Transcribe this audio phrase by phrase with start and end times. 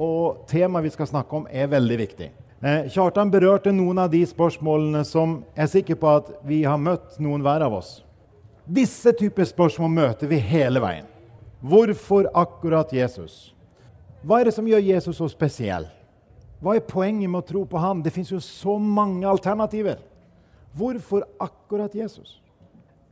[0.00, 2.30] Og temaet vi skal snakke om, er veldig viktig.
[2.60, 6.80] Eh, Kjartan berørte noen av de spørsmålene som jeg er sikker på at vi har
[6.80, 7.98] møtt noen hver av oss.
[8.64, 11.08] Disse typer spørsmål møter vi hele veien.
[11.60, 13.54] Hvorfor akkurat Jesus?
[14.24, 15.88] Hva er det som gjør Jesus så spesiell?
[16.60, 18.02] Hva er poenget med å tro på ham?
[18.04, 20.00] Det fins jo så mange alternativer.
[20.76, 22.38] Hvorfor akkurat Jesus?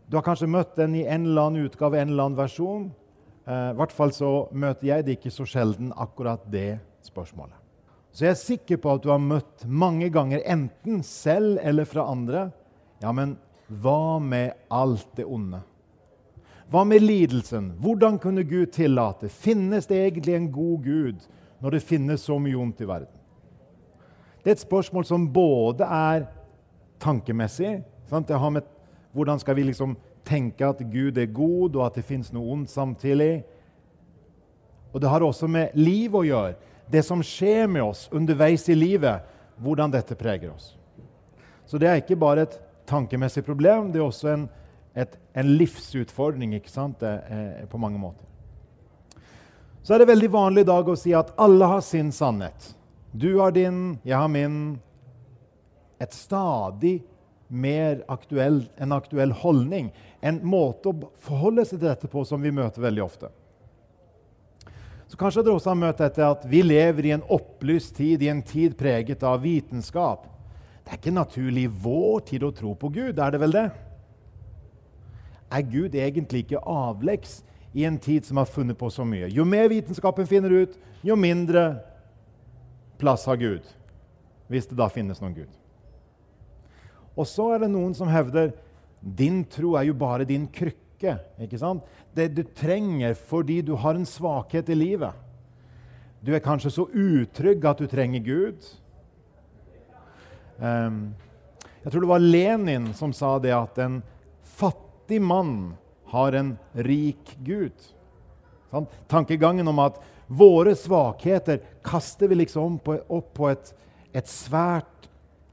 [0.08, 2.90] Du har kanskje møtt den i en eller annen utgave, en eller annen versjon.
[3.48, 7.56] Eh, I hvert fall så møter jeg det ikke så sjelden akkurat det spørsmålet.
[8.12, 12.08] Så jeg er sikker på at du har møtt mange ganger, enten selv eller fra
[12.10, 12.48] andre.
[13.00, 13.36] Ja, men
[13.68, 15.60] hva med alt det onde?
[16.68, 17.70] Hva med lidelsen?
[17.80, 19.30] Hvordan kunne Gud tillate?
[19.32, 21.28] Finnes det egentlig en god Gud
[21.62, 23.14] når det finnes så mye ondt i verden?
[24.42, 26.26] Det er et spørsmål som både er
[27.00, 27.78] tankemessig
[28.08, 28.28] sant?
[28.28, 28.68] Det har med
[29.16, 29.96] hvordan skal vi liksom
[30.28, 33.42] tenke at Gud er god, og at det fins noe ondt samtidig?
[34.92, 36.56] Og det har også med liv å gjøre.
[36.88, 39.24] Det som skjer med oss underveis i livet,
[39.60, 40.72] hvordan dette preger oss.
[41.68, 42.56] Så det er ikke bare et
[42.88, 44.46] tankemessig problem, det er også en,
[44.96, 47.02] et, en livsutfordring ikke sant?
[47.02, 48.24] Det, på mange måter.
[49.82, 52.72] Så er det veldig vanlig i dag å si at alle har sin sannhet.
[53.12, 54.78] Du har din, jeg har min.
[55.98, 56.98] Et stadig
[57.48, 59.88] mer aktuell, en aktuell holdning.
[60.20, 63.30] En måte å forholde seg til dette på som vi møter veldig ofte.
[65.08, 68.30] Så Kanskje dere også har møtt dette at vi lever i en opplyst tid, i
[68.32, 70.26] en tid preget av vitenskap.
[70.84, 73.68] Det er ikke naturlig i vår tid å tro på Gud, er det vel det?
[75.48, 77.38] Er Gud egentlig ikke avleggs
[77.72, 79.30] i en tid som har funnet på så mye?
[79.32, 81.70] Jo mer vitenskapen finner ut, jo mindre
[83.00, 83.64] plass har Gud.
[84.48, 85.52] Hvis det da finnes noen Gud.
[87.16, 88.52] Og så er det noen som hevder
[89.00, 91.18] din tro er jo bare din krykke.
[91.40, 91.84] ikke sant?
[92.14, 95.14] Det du trenger fordi du har en svakhet i livet.
[96.20, 98.64] Du er kanskje så utrygg at du trenger Gud.
[100.58, 101.14] Um,
[101.84, 104.00] jeg tror det var Lenin som sa det at en
[104.42, 105.76] fattig mann
[106.10, 107.76] har en rik Gud.
[108.72, 108.88] Sånn?
[109.08, 113.70] Tankegangen om at våre svakheter kaster vi liksom opp på et,
[114.12, 115.08] et svært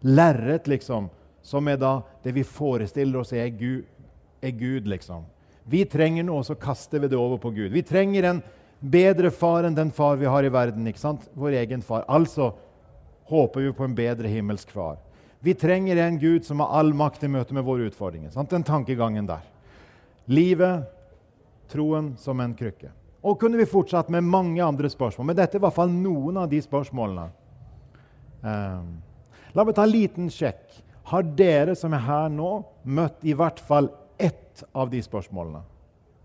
[0.05, 1.07] lerret, liksom,
[1.45, 3.85] som er da det vi forestiller oss er Gud.
[4.41, 5.25] Er Gud liksom.
[5.69, 7.71] Vi trenger noe, så kaster vi det over på Gud.
[7.73, 8.41] Vi trenger en
[8.79, 10.87] bedre far enn den far vi har i verden.
[10.87, 11.25] ikke sant?
[11.33, 12.05] Vår egen far.
[12.09, 12.51] Altså
[13.29, 14.97] håper vi på en bedre himmelsk far.
[15.45, 18.31] Vi trenger en Gud som har all makt i møte med våre utfordringer.
[18.33, 18.49] Sant?
[18.49, 19.45] Den tankegangen der.
[20.25, 20.85] Livet,
[21.69, 22.89] troen som en krykke.
[23.25, 25.29] Og kunne vi fortsatt med mange andre spørsmål.
[25.29, 27.29] Men dette er i hvert fall noen av de spørsmålene.
[28.45, 28.89] Um,
[29.53, 30.81] la meg ta en liten sjekk.
[31.05, 35.61] Har dere som er her nå, møtt i hvert fall ett av de spørsmålene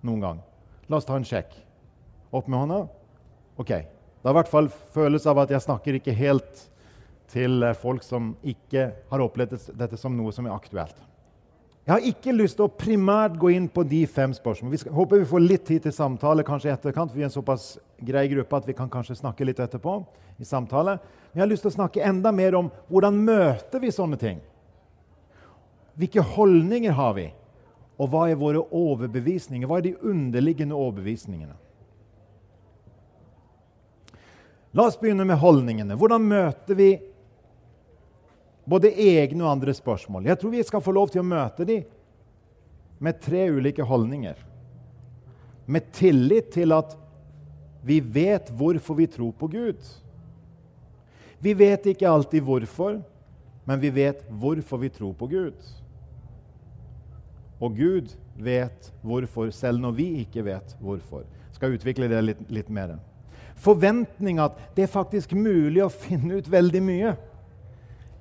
[0.06, 0.40] noen gang?
[0.88, 1.52] La oss ta en sjekk.
[2.32, 2.80] Opp med hånda.
[3.60, 3.70] Ok.
[3.70, 6.64] Det har i hvert fall følelse av at jeg snakker ikke helt
[7.30, 10.96] til eh, folk som ikke har opplevd dette som noe som er aktuelt.
[11.86, 14.74] Jeg har ikke lyst til å primært gå inn på de fem spørsmålene.
[14.76, 17.12] Vi skal, håper vi får litt tid til samtale kanskje etterkant.
[17.16, 17.72] Vi er en såpass
[18.06, 20.00] grei gruppe at vi kan kanskje snakke litt etterpå.
[20.40, 20.96] i samtale.
[21.32, 24.38] Men jeg har lyst til å snakke enda mer om hvordan møter vi sånne ting.
[26.00, 27.26] Hvilke holdninger har vi?
[28.00, 29.68] Og hva er våre overbevisninger?
[29.68, 31.56] Hva er de underliggende overbevisningene?
[34.72, 35.96] La oss begynne med holdningene.
[35.98, 36.90] Hvordan møter vi
[38.70, 40.28] både egne og andre spørsmål?
[40.30, 41.84] Jeg tror vi skal få lov til å møte dem
[43.02, 44.38] med tre ulike holdninger.
[45.66, 46.94] Med tillit til at
[47.84, 49.84] vi vet hvorfor vi tror på Gud.
[51.40, 53.00] Vi vet ikke alltid hvorfor,
[53.68, 55.56] men vi vet hvorfor vi tror på Gud.
[57.60, 61.26] Og Gud vet hvorfor, selv når vi ikke vet hvorfor.
[61.52, 62.96] Skal utvikle det litt, litt mer.
[63.60, 67.12] Forventning at det er faktisk mulig å finne ut veldig mye.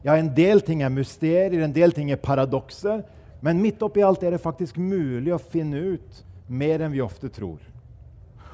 [0.04, 3.06] Ja, en del ting er mysterier, en del ting er paradokser.
[3.40, 7.32] Men midt oppi alt er det faktisk mulig å finne ut mer enn vi ofte
[7.32, 7.60] tror.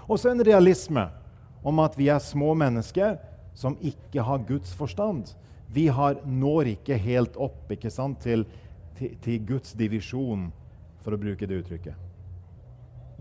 [0.05, 1.07] Og så en realisme
[1.65, 3.17] om at vi er små mennesker
[3.57, 5.31] som ikke har Guds forstand.
[5.73, 8.45] Vi har, når ikke helt opp ikke sant, til,
[8.99, 10.51] til, til Guds divisjon
[11.05, 12.11] for å bruke det uttrykket.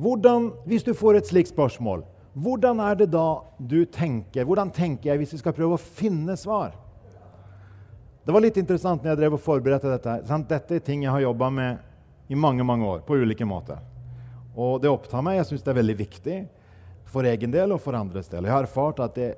[0.01, 2.03] Hvordan, hvis du får et slikt spørsmål,
[2.35, 4.47] hvordan er det da du tenker?
[4.49, 6.73] Hvordan tenker jeg hvis vi skal prøve å finne svar?
[8.25, 10.17] Det var litt interessant når jeg drev og forberedte dette.
[10.27, 10.49] Sant?
[10.51, 13.79] Dette er ting jeg har jobba med i mange mange år på ulike måter.
[14.57, 15.39] Og det opptar meg.
[15.39, 16.39] Jeg syns det er veldig viktig
[17.13, 18.49] for egen del og for andres del.
[18.49, 19.35] Jeg har erfart at det,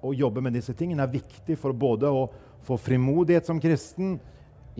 [0.00, 2.28] å jobbe med disse tingene er viktig for både å
[2.64, 4.14] få frimodighet som kristen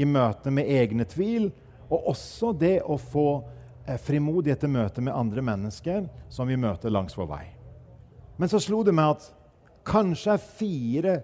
[0.00, 1.50] i møte med egne tvil,
[1.90, 3.26] og også det å få
[3.87, 7.44] eh, frimodighet til møte med andre mennesker som vi møter langs vår vei.
[8.40, 9.26] Men så slo det meg at
[9.84, 11.19] kanskje fire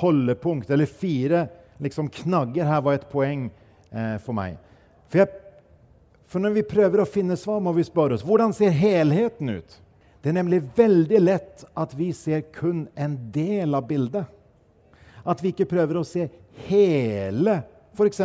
[0.00, 1.46] holdepunkt, eller fire
[1.82, 3.46] liksom, knagger her, var et poeng
[3.90, 4.56] eh, for meg.
[5.12, 5.28] For, jeg,
[6.24, 9.78] for når vi prøver å finne svar, må vi spørre oss hvordan ser helheten ut?
[10.22, 14.24] Det er nemlig veldig lett at vi ser kun en del av bildet.
[15.26, 16.28] At vi ikke prøver å se
[16.68, 17.56] hele
[17.92, 18.20] f.eks.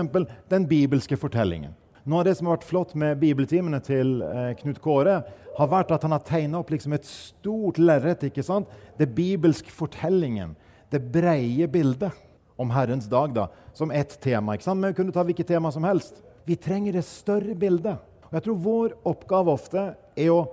[0.49, 1.75] den bibelske fortellingen.
[2.07, 5.17] Noe av det som har vært flott med bibeltimene til eh, Knut Kåre,
[5.57, 8.23] har vært at han har tegna opp liksom et stort lerret.
[8.23, 10.53] Det bibelske fortellingen,
[10.93, 12.15] det breie bildet
[12.55, 14.55] om Herrens dag da, som ett tema.
[14.55, 14.79] ikke sant?
[14.79, 16.21] Men vi kunne ta hvilket tema som helst.
[16.47, 17.99] Vi trenger det større bildet.
[18.29, 19.83] Og jeg tror vår oppgave ofte
[20.15, 20.45] er å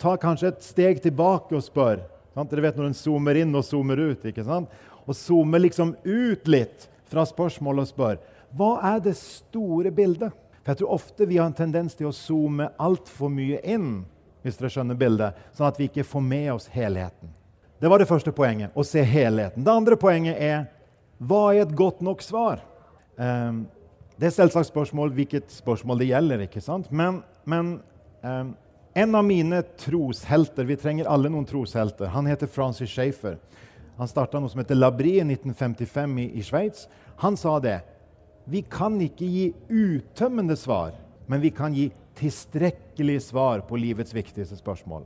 [0.00, 2.06] ta kanskje et steg tilbake og spørre.
[2.38, 4.24] Dere vet når en zoomer inn og zoomer ut.
[4.24, 4.70] ikke sant?
[5.04, 8.20] Og zoomer liksom ut litt fra spørsmålet og spør
[8.56, 10.34] hva er det store bildet?
[10.60, 14.02] For jeg tror ofte vi har en tendens til å zoome altfor mye inn,
[14.44, 17.32] hvis dere skjønner bildet, sånn at vi ikke får med oss helheten.
[17.80, 19.64] Det var det første poenget, å se helheten.
[19.64, 20.66] Det andre poenget er
[21.20, 22.60] hva er et godt nok svar?
[23.16, 23.66] Um,
[24.20, 26.44] det er selvsagt spørsmål hvilket spørsmål det gjelder.
[26.44, 26.90] ikke sant?
[26.92, 27.78] Men, men
[28.20, 28.52] um,
[28.92, 32.12] en av mine troshelter Vi trenger alle noen troshelter.
[32.12, 33.38] Han heter Francis Schaefer.
[33.96, 36.86] Han starta noe som heter Labri i 1955 i, i Sveits.
[37.20, 37.78] Han sa det
[38.50, 40.92] vi kan ikke gi uttømmende svar,
[41.30, 45.04] men vi kan gi tilstrekkelige svar på livets viktigste spørsmål.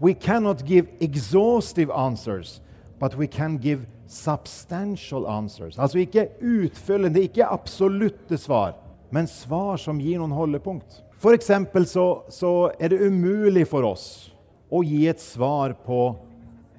[0.00, 2.60] We cannot give exhaustive answers,
[2.98, 5.78] but we can give substantial answers.
[5.78, 8.74] Altså ikke utfyllende, ikke absolutte svar,
[9.10, 11.02] men svar som gir noen holdepunkt.
[11.20, 14.32] For så, så er det umulig for oss
[14.70, 16.16] å gi et svar på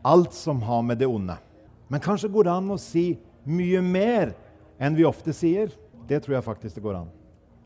[0.06, 1.38] alt som har med det onde.
[1.90, 4.34] Men kanskje går det an å si mye mer
[4.80, 5.72] enn vi ofte sier.
[6.08, 7.14] Det tror jeg faktisk det går an.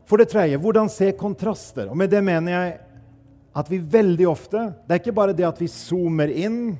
[0.08, 1.90] For det tredje, hvordan se kontraster.
[1.90, 2.78] Og med det mener jeg
[3.60, 6.76] at vi veldig ofte Det er ikke bare det at vi zoomer inn,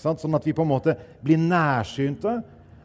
[0.00, 0.94] sånn at vi på en måte
[1.24, 2.38] blir nærsynte,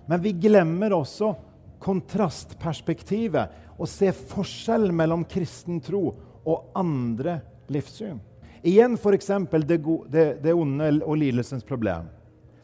[0.10, 1.34] men vi glemmer også
[1.80, 6.10] kontrastperspektivet og se forskjell mellom kristen tro
[6.44, 7.40] og andre
[7.72, 8.20] livssyn.
[8.64, 9.30] Igjen f.eks.
[9.68, 9.78] Det,
[10.12, 12.10] det, det onde og lidelsens problem.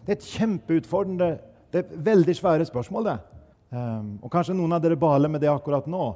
[0.04, 1.30] Det er et kjempeutfordrende,
[1.72, 3.08] det er veldig svære spørsmål.
[3.08, 3.18] det.
[3.70, 6.14] Um, og kanskje noen av dere baler med det akkurat nå.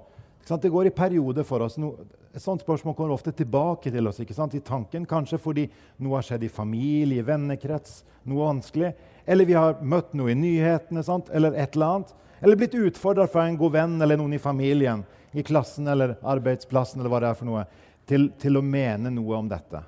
[0.49, 1.77] Det går i perioder for oss.
[1.77, 1.91] No,
[2.33, 5.05] et sånt spørsmål kommer ofte tilbake til oss i tanken.
[5.05, 5.67] Kanskje fordi
[5.97, 8.93] noe har skjedd i familie, i vennekrets, noe vanskelig.
[9.25, 11.29] Eller vi har møtt noe i nyhetene, sant?
[11.29, 12.15] eller et eller annet.
[12.41, 15.03] Eller blitt utfordra fra en god venn eller noen i familien,
[15.33, 17.65] i klassen eller arbeidsplassen, eller hva det er for noe,
[18.09, 19.83] til, til å mene noe om dette.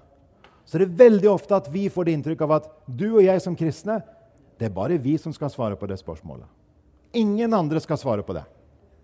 [0.66, 3.42] Så det er veldig ofte at vi får det inntrykk av at du og jeg
[3.44, 4.02] som kristne,
[4.60, 6.46] det er bare vi som skal svare på det spørsmålet.
[7.14, 8.44] Ingen andre skal svare på det.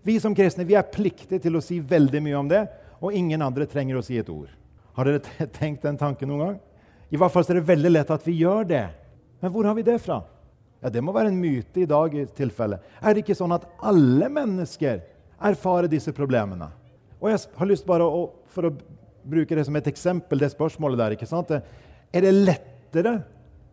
[0.02, 2.62] Vi som kristne vi er pliktige til å si veldig mye om det,
[3.02, 4.48] og ingen andre trenger å si et ord.
[4.96, 6.56] Har dere tenkt den tanken noen gang?
[7.12, 8.86] I hvert fall er det veldig lett at vi gjør det.
[9.42, 10.22] Men hvor har vi det fra?
[10.82, 12.14] Ja, Det må være en myte i dag.
[12.14, 12.80] i tilfelle.
[13.02, 15.00] Er det ikke sånn at alle mennesker
[15.40, 16.70] erfarer disse problemene?
[17.20, 18.76] Og jeg har lyst bare å, For å
[19.24, 21.10] bruke det som et eksempel, det spørsmålet der.
[21.16, 21.50] ikke sant?
[21.50, 23.24] Er det lettere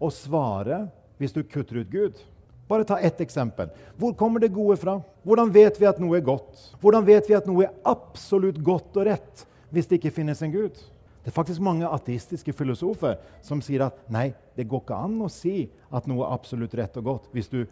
[0.01, 2.19] å svare hvis du kutter ut Gud?
[2.67, 3.69] Bare ta ett eksempel.
[3.97, 4.97] Hvor kommer det gode fra?
[5.23, 6.71] Hvordan vet vi at noe er godt?
[6.81, 10.53] Hvordan vet vi at noe er absolutt godt og rett hvis det ikke finnes en
[10.53, 10.79] Gud?
[11.25, 15.29] Det er faktisk mange ateistiske filosofer som sier at nei, det går ikke an å
[15.29, 17.63] si at noe er absolutt rett og godt hvis du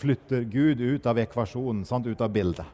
[0.00, 2.06] flytter Gud ut av ekvasjonen, sant?
[2.06, 2.66] ut av bildet.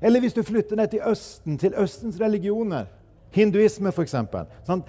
[0.00, 2.86] Eller hvis du flytter ned til Østen, til Østens religioner.
[3.30, 4.14] Hinduisme, f.eks.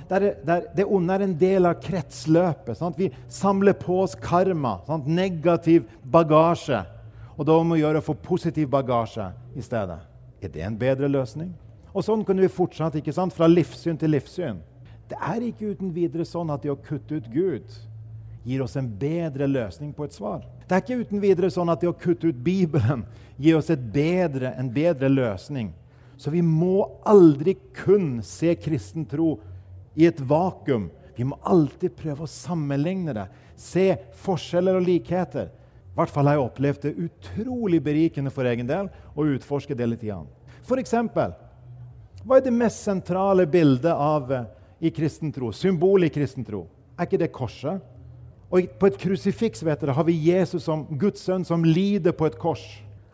[0.08, 0.28] Der,
[0.76, 2.78] det onde er en del av kretsløpet.
[2.80, 3.00] Sant?
[3.00, 5.08] Vi samler på oss karma, sant?
[5.08, 6.80] negativ bagasje.
[7.36, 9.30] Og da må vi gjøre å få positiv bagasje
[9.60, 10.00] i stedet.
[10.40, 11.52] Er det en bedre løsning?
[11.92, 13.36] Og sånn kunne vi fortsatt ikke sant?
[13.36, 14.64] fra livssyn til livssyn.
[15.10, 17.78] Det er ikke uten videre sånn at det å kutte ut Gud
[18.46, 20.46] gir oss en bedre løsning på et svar.
[20.68, 23.04] Det er ikke uten videre sånn at det å kutte ut Bibelen
[23.42, 25.74] gir oss bedre, en bedre løsning
[26.20, 29.38] så vi må aldri kun se kristen tro
[29.96, 30.90] i et vakuum.
[31.16, 35.48] Vi må alltid prøve å sammenligne det, se forskjeller og likheter.
[35.48, 39.88] I hvert fall har jeg opplevd det utrolig berikende for egen del å utforske det
[39.88, 40.04] litt.
[40.80, 41.34] Eksempel,
[42.24, 44.46] hva er det mest sentrale bildet av, eh,
[44.82, 45.52] i kristen tro?
[45.52, 46.68] Symbolet i kristen tro?
[47.00, 47.82] Er ikke det korset?
[48.52, 52.26] Og på et krusifiks vet dere, har vi Jesus som Guds sønn som lider på
[52.26, 52.64] et kors.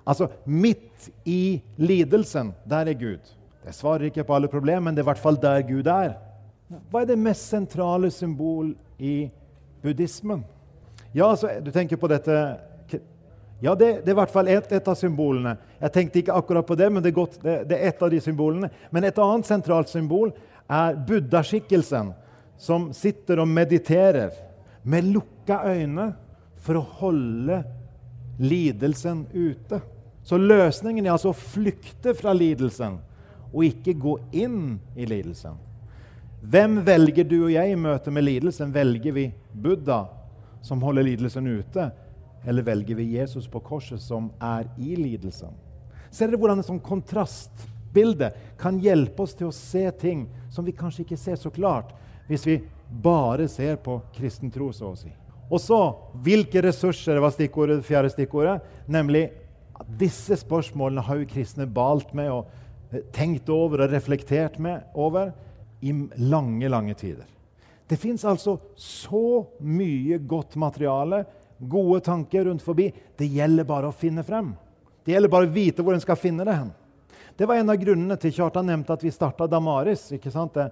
[0.05, 3.33] Altså midt i lidelsen, der er Gud.
[3.65, 6.13] Det svarer ikke på alle problemer, men det er i hvert fall der Gud er.
[6.91, 9.29] Hva er det mest sentrale symbol i
[9.81, 10.43] buddhismen?
[11.13, 12.37] Ja, altså, du tenker på dette
[13.63, 15.55] Ja, det, det er i hvert fall ett et av symbolene.
[15.79, 18.11] Jeg tenkte ikke akkurat på det, men det er, godt, det, det er et av
[18.11, 18.67] de symbolene.
[18.91, 20.33] Men et annet sentralt symbol
[20.67, 22.11] er buddha-skikkelsen,
[22.59, 24.35] som sitter og mediterer
[24.83, 26.09] med lukka øyne
[26.61, 27.61] for å holde
[28.43, 29.79] lidelsen ute.
[30.25, 32.97] Så løsningen er altså å flykte fra lidelsen
[33.51, 35.59] og ikke gå inn i lidelsen.
[36.45, 38.73] Hvem velger du og jeg i møte med lidelsen?
[38.73, 40.07] Velger vi Buddha,
[40.65, 41.91] som holder lidelsen ute?
[42.45, 45.53] Eller velger vi Jesus på korset, som er i lidelsen?
[46.09, 50.73] Ser dere hvordan et sånt kontrastbilde kan hjelpe oss til å se ting som vi
[50.73, 51.93] kanskje ikke ser så klart,
[52.25, 55.13] hvis vi bare ser på kristen tro, så å si.
[55.49, 55.79] Og så
[56.25, 58.61] hvilke ressurser var stikkordet, det fjerde stikkordet.
[58.89, 59.27] Nemlig
[59.75, 62.51] at disse spørsmålene har jo kristne balt med og
[62.91, 65.33] eh, tenkt over og reflektert med over
[65.85, 67.27] i lange, lange tider.
[67.85, 71.25] Det fins altså så mye godt materiale,
[71.59, 72.89] gode tanker rundt forbi.
[73.17, 74.55] Det gjelder bare å finne frem.
[75.05, 76.71] Det gjelder bare å vite hvor en skal finne det hen.
[77.37, 80.07] Det var en av grunnene til Kjartan nevnte at vi starta Damaris.
[80.15, 80.55] ikke sant?
[80.55, 80.69] Det,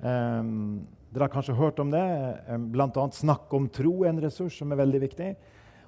[0.00, 0.78] um,
[1.10, 2.04] dere har kanskje hørt om det.
[2.48, 3.08] Um, Bl.a.
[3.12, 5.34] Snakk om tro er en ressurs som er veldig viktig.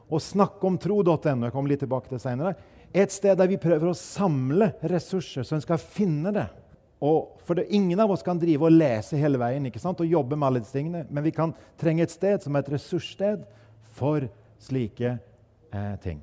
[0.06, 2.54] Og tro.no, jeg kommer litt tilbake til senere,
[2.94, 6.46] er et sted der vi prøver å samle ressurser, så en skal finne det.
[7.04, 10.00] Og for det, Ingen av oss kan drive og lese hele veien ikke sant?
[10.00, 12.72] og jobbe med alle disse tingene, men vi kan trenge et sted som er et
[12.76, 13.44] ressurssted
[13.98, 14.28] for
[14.62, 16.22] slike eh, ting.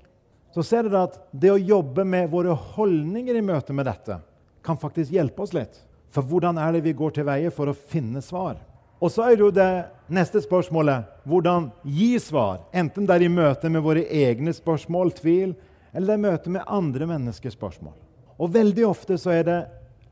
[0.54, 4.20] Så ser dere at det å jobbe med våre holdninger i møte med dette
[4.64, 5.80] kan faktisk hjelpe oss litt.
[6.14, 8.60] For hvordan er det vi går til veie for å finne svar?
[9.04, 9.68] Og så er jo det
[10.14, 12.62] neste spørsmålet hvordan gi svar.
[12.72, 15.56] Enten det er i møte med våre egne spørsmål, tvil,
[15.92, 17.98] eller det er i møte med andre menneskers spørsmål.
[18.40, 19.58] Og veldig ofte så er det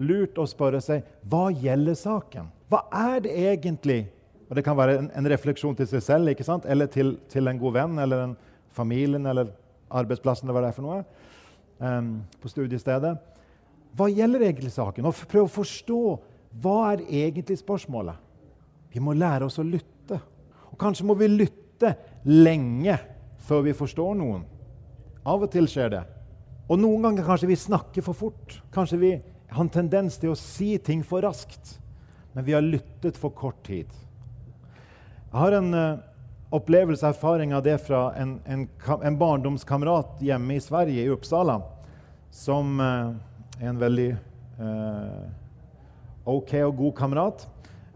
[0.03, 2.50] lurt å spørre seg hva gjelder saken?
[2.71, 2.83] Hva
[3.13, 4.01] er det egentlig?
[4.50, 6.67] Og Det kan være en, en refleksjon til seg selv ikke sant?
[6.67, 8.33] eller til, til, en god venn eller en
[8.75, 9.53] familien eller
[9.88, 11.03] arbeidsplassen eller hva det er for noe.
[11.79, 12.10] Um,
[12.43, 13.13] på studiestedet.
[13.95, 15.07] Hva gjelder egentlig saken?
[15.07, 16.01] Og Prøv å forstå
[16.62, 18.19] hva er egentlig spørsmålet.
[18.91, 20.19] Vi må lære oss å lytte.
[20.71, 21.95] Og kanskje må vi lytte
[22.27, 22.98] lenge
[23.41, 24.43] før vi forstår noen.
[25.25, 26.03] Av og til skjer det.
[26.71, 28.60] Og noen ganger kanskje vi snakker for fort.
[28.74, 29.12] Kanskje vi
[29.51, 31.77] har en tendens til å si ting for raskt.
[32.33, 33.91] Men vi har lyttet for kort tid.
[35.31, 36.00] Jeg har en uh,
[36.55, 38.65] opplevelse, erfaring av det fra en, en,
[38.98, 41.57] en, barndomskamerat hjemme i Sverige, i Uppsala,
[42.31, 43.13] som uh,
[43.60, 44.10] er en veldig
[44.60, 45.27] uh,
[46.31, 47.45] OK og god kamerat.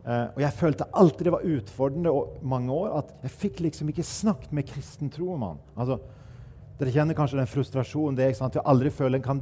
[0.05, 3.89] Uh, og jeg følte alltid det var utfordrende og mange år at jeg fikk liksom
[3.89, 5.63] ikke snakket med kristen tro om han.
[5.74, 5.97] Altså,
[6.77, 8.57] dere kjenner kanskje den frustrasjonen det er sant?
[8.57, 9.41] Jeg aldri føler en kan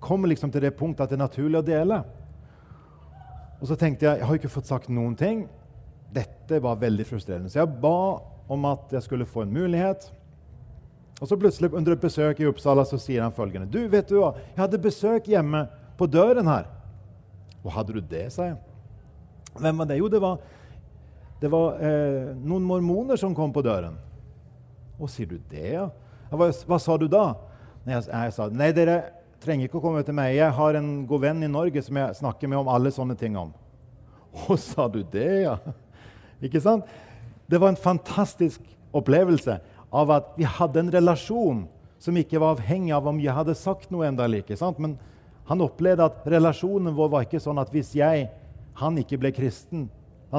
[0.00, 1.98] komme liksom til det punktet at det er naturlig å dele.
[3.58, 5.44] Og så tenkte jeg jeg har ikke fått sagt noen ting.
[6.14, 7.52] Dette var veldig frustrerende.
[7.52, 10.08] Så jeg ba om at jeg skulle få en mulighet.
[11.18, 13.68] Og så plutselig under et besøk i Uppsala så sier han følgende.
[13.68, 14.32] Du, vet du hva?
[14.54, 15.66] Jeg hadde besøk hjemme
[15.98, 16.70] på døren her.
[17.64, 18.58] Og hadde du det, sa jeg.
[19.60, 19.98] Hvem var det?
[20.00, 20.38] Jo, det var,
[21.42, 23.96] det var eh, noen mormoner som kom på døren.
[24.98, 25.86] Å, sier du det, ja?
[26.30, 27.30] Hva, hva sa du da?
[27.84, 28.98] Nei, jeg, jeg, sa nei, dere
[29.42, 30.34] trenger ikke å komme til meg.
[30.36, 33.38] Jeg har en god venn i Norge som jeg snakker med om alle sånne ting
[33.38, 33.52] om.
[34.34, 35.56] Å, sa du det, ja?
[36.44, 36.86] Ikke sant?
[37.48, 38.62] Det var en fantastisk
[38.94, 39.56] opplevelse
[39.94, 41.62] av at vi hadde en relasjon
[41.98, 44.54] som ikke var avhengig av om jeg hadde sagt noe enda like.
[44.58, 44.78] Sant?
[44.78, 44.98] Men
[45.48, 48.28] han opplevde at relasjonen vår var ikke sånn at hvis jeg
[48.78, 49.88] han ikke ble kristen,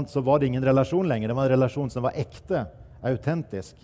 [0.07, 1.31] så var det ingen relasjon lenger.
[1.31, 2.65] Det var en relasjon som var ekte,
[3.03, 3.75] autentisk.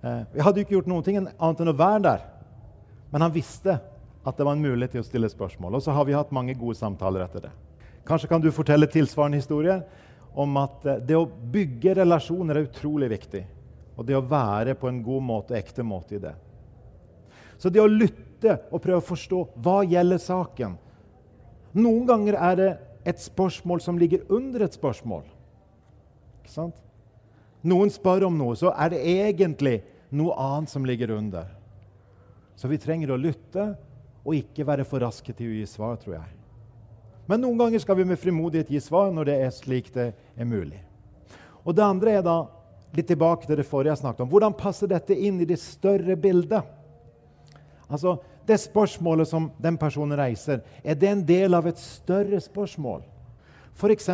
[0.00, 2.26] Vi jeg hadde ikke gjort noe annet enn å være der.
[3.12, 3.78] Men han visste
[4.24, 5.78] at det var en mulighet til å stille spørsmål.
[5.78, 7.52] Og så har vi hatt mange gode samtaler etter det.
[8.08, 9.82] Kanskje kan du fortelle tilsvarende historier
[10.38, 13.44] om at eh, det å bygge relasjoner er utrolig viktig.
[13.98, 16.34] Og det å være på en god måte, ekte måte i det.
[17.58, 20.76] Så det å lytte og prøve å forstå hva gjelder saken
[21.78, 22.68] Noen ganger er det
[23.08, 25.24] et spørsmål som ligger under et spørsmål.
[26.42, 26.76] Ikke sant?
[27.66, 29.80] Noen spør om noe, så er det egentlig
[30.14, 31.48] noe annet som ligger under.
[32.58, 33.70] Så vi trenger å lytte
[34.24, 36.34] og ikke være for raske til å gi svar, tror jeg.
[37.28, 40.48] Men noen ganger skal vi med frimodighet gi svar når det er slik det er
[40.48, 40.80] mulig.
[41.64, 42.38] Og Det andre er da
[42.96, 44.30] litt tilbake til det forrige jeg snakket om.
[44.32, 46.64] Hvordan passer dette inn i det større bildet?
[47.88, 48.16] Altså,
[48.48, 53.04] det spørsmålet som den personen reiser, er det en del av et større spørsmål?
[53.78, 54.08] F.eks.: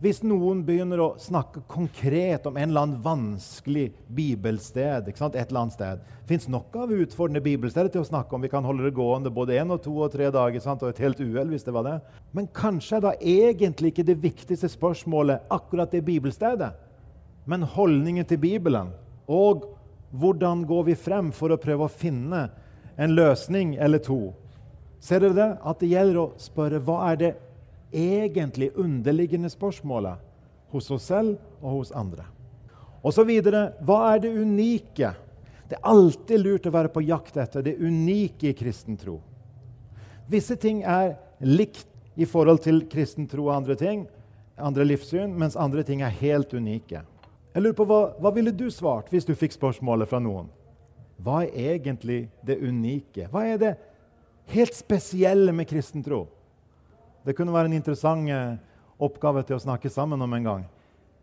[0.00, 5.74] hvis noen begynner å snakke konkret om en eller annen vanskelig bibelsted et eller annet
[5.76, 8.40] sted, fins nok av utfordrende bibelsteder til å snakke om.
[8.40, 11.20] Vi kan holde det gående både én og to og tre dager og et helt
[11.20, 11.98] uhell hvis det var det.
[12.32, 16.72] Men kanskje er da egentlig ikke det viktigste spørsmålet akkurat det bibelstedet,
[17.44, 18.94] men holdningen til Bibelen.
[19.28, 19.68] Og
[20.16, 22.46] hvordan går vi frem for å prøve å finne
[22.96, 24.32] en løsning eller to?
[25.00, 25.50] Ser dere det?
[25.64, 27.30] At det gjelder å spørre hva er det
[27.90, 30.20] egentlig underliggende spørsmålet
[30.70, 32.24] hos oss selv og hos andre.
[33.02, 35.14] Og så videre, hva er det unike?
[35.70, 39.20] Det er alltid lurt å være på jakt etter det unike i kristen tro.
[40.30, 41.86] Visse ting er likt
[42.20, 44.04] i forhold til kristen tro og andre ting,
[44.60, 47.02] andre livssyn, mens andre ting er helt unike.
[47.54, 50.50] Jeg lurer på, Hva, hva ville du svart hvis du fikk spørsmålet fra noen?
[51.20, 53.28] Hva er egentlig det unike?
[53.28, 53.70] Hva er det
[54.54, 56.24] helt spesielle med kristen tro?
[57.26, 58.56] Det kunne være en interessant eh,
[59.00, 60.62] oppgave til å snakke sammen om en gang.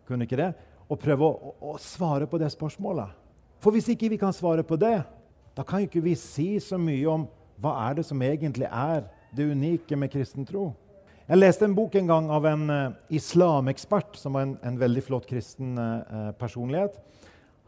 [0.08, 0.52] Kunne ikke det?
[0.88, 3.16] Og prøve å, å, å svare på det spørsmålet.
[3.64, 5.00] For hvis ikke vi kan svare på det,
[5.58, 7.26] da kan ikke vi si så mye om
[7.58, 10.70] hva er det som egentlig er det unike med kristen tro.
[11.28, 15.02] Jeg leste en bok en gang av en uh, islamekspert, som var en, en veldig
[15.04, 16.96] flott kristen uh, personlighet.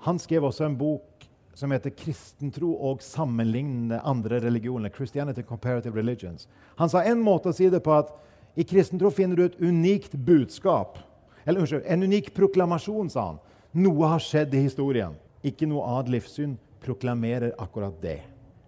[0.06, 4.96] Han skrev også en bok som heter 'Kristen tro og sammenlignende andre religioner'.
[4.96, 6.48] Christianity Comparative Religions.
[6.76, 8.12] Han sa en måte å si det på at
[8.56, 10.98] i kristen tro finner du et unikt budskap.
[11.46, 13.40] Eller unnskyld, en unik proklamasjon, sa han.
[13.74, 15.16] Noe har skjedd i historien.
[15.44, 18.20] Ikke noe annet livssyn proklamerer akkurat det.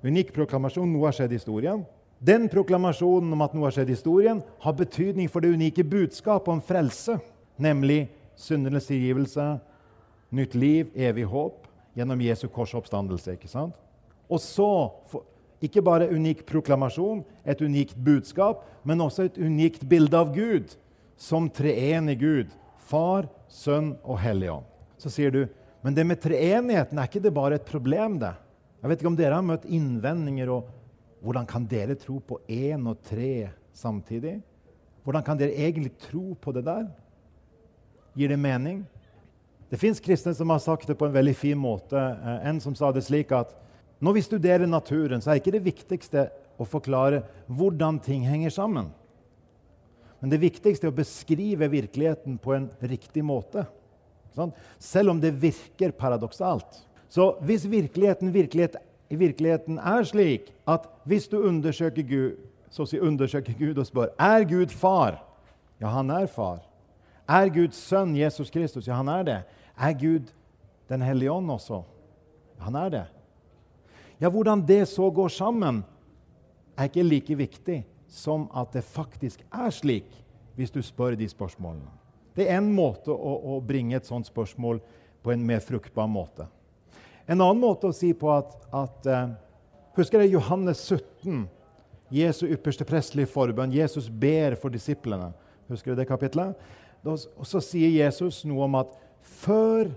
[0.03, 1.85] Unik proklamasjon, noe har skjedd i historien.
[2.19, 6.53] Den proklamasjonen om at noe har skjedd i historien, har betydning for det unike budskapet
[6.53, 7.17] om frelse,
[7.57, 8.07] nemlig
[8.37, 9.59] syndenes tilgivelse,
[10.31, 11.67] nytt liv, evig håp
[11.97, 13.35] gjennom Jesu korsoppstandelse.
[13.35, 13.75] ikke sant?
[14.31, 14.89] Og så
[15.61, 20.75] ikke bare unik proklamasjon, et unikt budskap, men også et unikt bilde av Gud
[21.17, 22.53] som treenig Gud.
[22.77, 24.65] Far, Sønn og Hellig Ånd.
[24.97, 25.45] Så sier du
[25.81, 28.19] men det med treenigheten, er ikke det bare et problem?
[28.21, 28.35] det?
[28.81, 30.69] Jeg vet ikke om dere har møtt innvendinger og
[31.21, 34.39] hvordan kan dere tro på én og tre samtidig?
[35.05, 36.85] Hvordan kan dere egentlig tro på det der?
[38.17, 38.83] Gir det mening?
[39.71, 41.95] Det fins kristne som har sagt det på en veldig fin måte.
[41.95, 43.53] Eh, en som sa det slik at
[44.03, 46.25] når vi studerer naturen, så er ikke det viktigste
[46.59, 48.89] å forklare hvordan ting henger sammen.
[50.19, 53.63] Men det viktigste er å beskrive virkeligheten på en riktig måte.
[54.79, 56.81] Selv om det virker paradoksalt.
[57.11, 58.75] Så hvis virkeligheten, virkelighet,
[59.09, 64.45] virkeligheten er slik at hvis du undersøker Gud, så si undersøker Gud og spør er
[64.47, 65.19] Gud far,
[65.81, 66.61] ja, han er far.
[67.27, 68.87] Er Guds sønn Jesus Kristus?
[68.87, 69.39] Ja, han er det.
[69.81, 70.29] Er Gud
[70.89, 71.83] Den hellige ånd også?
[72.59, 73.05] Han er det.
[74.21, 75.83] Ja, Hvordan det så går sammen,
[76.77, 80.09] er ikke like viktig som at det faktisk er slik,
[80.55, 81.87] hvis du spør de spørsmålene.
[82.35, 84.81] Det er en måte å, å bringe et sånt spørsmål
[85.23, 86.45] på en mer fruktbar måte.
[87.27, 89.31] En annen måte å si på at, at uh,
[89.95, 91.47] Husker dere Johannes 17?
[92.11, 93.73] Jesu ypperste prestelige forbønn.
[93.75, 95.31] Jesus ber for disiplene.
[95.71, 96.69] Husker dere det kapitlet?
[97.03, 99.91] Og så sier Jesus noe om at før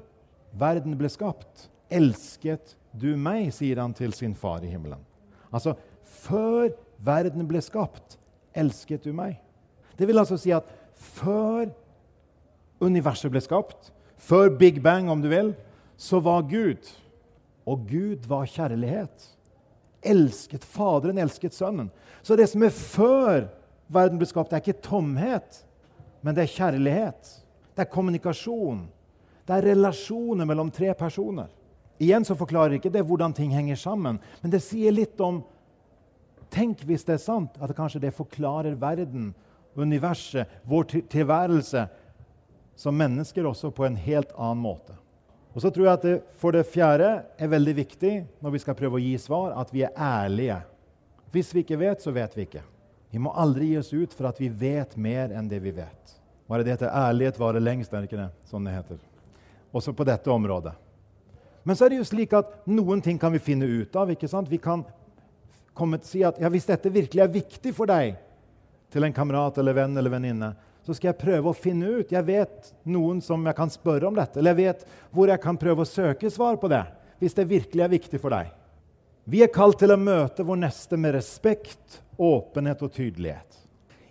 [0.59, 5.03] verden ble skapt, elsket du meg, sier han til sin far i himmelen.
[5.55, 5.75] Altså,
[6.25, 6.73] før
[7.05, 8.19] verden ble skapt,
[8.55, 9.39] elsket du meg.
[9.99, 11.71] Det vil altså si at før
[12.83, 15.53] universet ble skapt, før Big Bang, om du vil,
[15.97, 16.89] så var Gud.
[17.67, 19.31] Og Gud var kjærlighet.
[20.05, 21.91] Elsket Faderen, elsket Sønnen.
[22.23, 23.47] Så det som er før
[23.93, 25.63] verden ble skapt, det er ikke tomhet,
[26.25, 27.33] men det er kjærlighet.
[27.75, 28.85] Det er kommunikasjon.
[29.45, 31.51] Det er relasjoner mellom tre personer.
[31.99, 35.43] Igjen så forklarer ikke det hvordan ting henger sammen, men det sier litt om
[36.55, 39.33] Tenk hvis det er sant, at kanskje det forklarer verden,
[39.75, 41.81] universet, vår tilværelse
[42.79, 44.95] som mennesker også på en helt annen måte.
[45.51, 48.77] Og så tror jeg at det for det fjerde er veldig viktig når vi skal
[48.79, 50.61] prøve å gi svar, at vi er ærlige.
[51.35, 52.63] Hvis vi ikke vet, så vet vi ikke.
[53.11, 56.15] Vi må aldri gi oss ut for at vi vet mer enn det vi vet.
[56.47, 56.95] Hva er det heter?
[56.95, 58.31] Ærlighet varer lengst, er det ikke det?
[58.51, 59.03] Sånn det heter
[59.75, 60.73] også på dette området.
[61.65, 64.11] Men så er det jo slik at noen ting kan vi finne ut av.
[64.13, 64.51] ikke sant?
[64.51, 64.85] Vi kan
[65.75, 68.19] komme til å si at ja, hvis dette virkelig er viktig for deg,
[68.95, 70.53] til en kamerat eller venn eller venninne,
[70.85, 72.13] så skal jeg prøve å finne ut.
[72.13, 75.59] Jeg vet noen som jeg kan spørre om dette, eller jeg vet hvor jeg kan
[75.59, 76.85] prøve å søke svar på det.
[77.19, 78.53] Hvis det virkelig er viktig for deg.
[79.25, 83.61] Vi er kalt til å møte vår neste med respekt, åpenhet og tydelighet.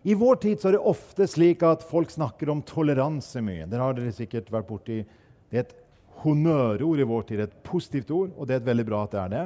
[0.04, 3.70] I vår tid så er det ofte slik at folk snakker om toleranse mye.
[3.70, 4.98] Det har dere sikkert vært borti
[5.54, 5.76] det er et
[6.24, 9.20] honnørord i vår tid, et positivt ord, og det er et veldig bra at det
[9.22, 9.44] er det.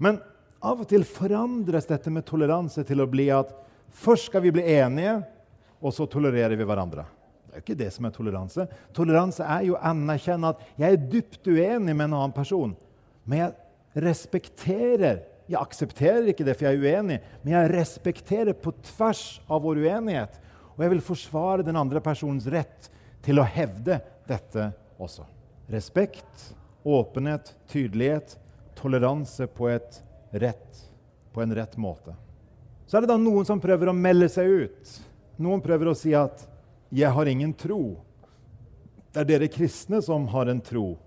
[0.00, 0.16] Men
[0.64, 3.52] av og til forandres dette med toleranse til å bli at
[4.00, 5.18] først skal vi bli enige,
[5.80, 7.04] og så tolererer vi hverandre.
[7.50, 8.66] Det er ikke det som er toleranse.
[8.96, 12.72] Toleranse er jo å anerkjenne at jeg er dypt uenig med en annen person,
[13.28, 18.70] men jeg respekterer Jeg aksepterer ikke det, for jeg er uenig, men jeg respekterer på
[18.86, 20.36] tvers av vår uenighet.
[20.76, 22.86] Og jeg vil forsvare den andre personens rett
[23.26, 23.96] til å hevde
[24.30, 24.68] dette
[25.00, 25.24] også.
[25.70, 26.50] Respekt,
[26.84, 28.36] åpenhet, tydelighet,
[28.78, 29.70] toleranse på,
[30.30, 30.80] rett,
[31.32, 32.14] på en rett måte.
[32.86, 34.94] Så er det da noen som prøver å melde seg ut.
[35.40, 36.46] Noen prøver å si at
[36.90, 37.96] 'jeg har ingen tro'.
[39.12, 40.98] Det er dere kristne som har en tro.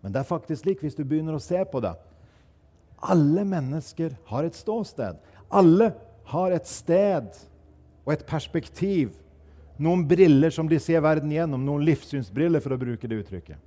[0.00, 1.96] Men det er faktisk slik, hvis du begynner å se på det
[3.02, 5.16] Alle mennesker har et ståsted.
[5.50, 7.26] Alle har et sted
[8.06, 9.12] og et perspektiv.
[9.82, 13.60] Noen briller som de ser verden gjennom, noen livssynsbriller, for å bruke det uttrykket.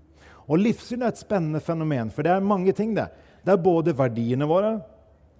[0.50, 2.95] Og livssyn er et spennende fenomen, for det er mange ting.
[2.98, 3.10] Det
[3.45, 4.82] Det er både verdiene våre,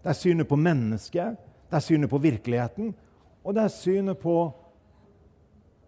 [0.03, 1.36] det er synet på mennesket,
[1.69, 2.93] det er synet på virkeligheten,
[3.43, 4.36] og det er synet på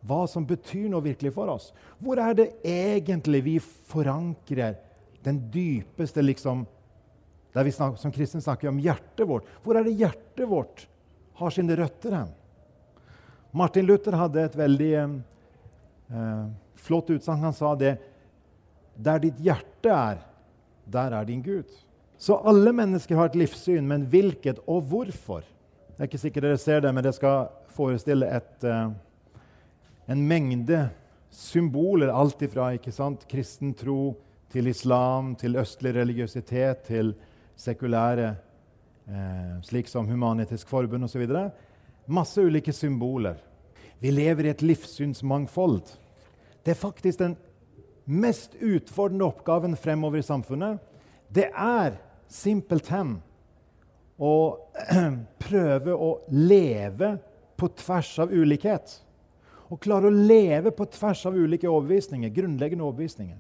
[0.02, 1.72] hva som betyr noe virkelig for oss.
[2.02, 4.76] Hvor er det egentlig vi forankrer
[5.24, 6.66] den dypeste liksom,
[7.54, 9.46] der vi snakker, Som kristne snakker om hjertet vårt.
[9.64, 10.88] Hvor er det hjertet vårt
[11.36, 12.32] har sine røtter hen?
[13.52, 16.44] Martin Luther hadde et veldig eh,
[16.80, 17.44] flott utsagn.
[17.44, 17.98] Han sa det
[18.96, 20.18] Der ditt hjerte er,
[20.86, 21.70] der er din Gud.
[22.22, 25.42] Så alle mennesker har et livssyn, men hvilket og hvorfor?
[25.96, 28.92] Det er ikke sikkert dere ser det, men det skal forestille et, eh,
[30.12, 30.90] en mengde
[31.32, 32.12] symboler.
[32.14, 34.18] Alt ifra kristen tro
[34.52, 37.14] til islam, til østlig religiøsitet, til
[37.56, 38.36] sekulære,
[39.08, 41.28] eh, slik som Humanitisk Forbund osv.
[42.06, 43.38] Masse ulike symboler.
[44.00, 45.84] Vi lever i et livssynsmangfold.
[46.64, 47.36] Det er faktisk den
[48.06, 50.80] mest utfordrende oppgaven fremover i samfunnet.
[51.30, 52.00] Det er
[52.32, 53.20] simpelthen
[54.18, 54.34] å
[55.46, 57.16] prøve å leve
[57.58, 58.98] på tvers av ulikhet.
[59.72, 63.38] Å klare å leve på tvers av ulike overbevisninger, grunnleggende overbevisninger.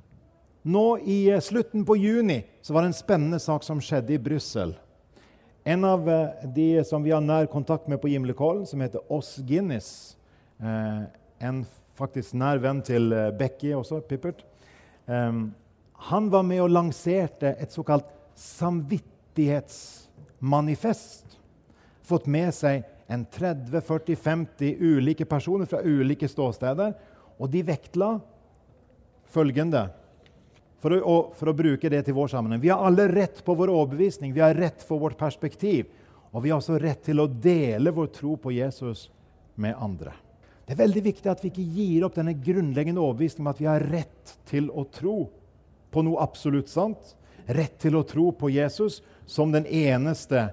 [0.61, 4.75] Nå I slutten på juni så var det en spennende sak som skjedde i Brussel.
[5.63, 9.37] En av eh, de som vi har nær kontakt med på Gimlekollen, som heter Oss
[9.45, 10.17] Guinness,
[10.57, 11.01] eh,
[11.45, 11.65] en
[11.97, 14.45] faktisk nær venn til eh, Becky også, Pippert,
[15.11, 18.05] han var med og lanserte et såkalt
[18.39, 21.25] samvittighetsmanifest.
[22.07, 26.95] Fått med seg en 30-40-50 ulike personer fra ulike ståsteder.
[27.41, 28.23] Og de vektla
[29.33, 29.89] følgende
[30.81, 32.61] for å, for å, bruke det til vår sammenheng.
[32.63, 35.91] Vi har alle rett på vår overbevisning, vi har rett for vårt perspektiv.
[36.31, 39.09] Og vi har også rett til å dele vår tro på Jesus
[39.59, 40.13] med andre.
[40.65, 43.67] Det er veldig viktig at vi ikke gir opp denne grunnleggende overbevisningen om at vi
[43.67, 45.15] har rett til å tro
[45.91, 47.15] på noe absolutt sant.
[47.51, 50.47] Rett til å tro på Jesus som den eneste,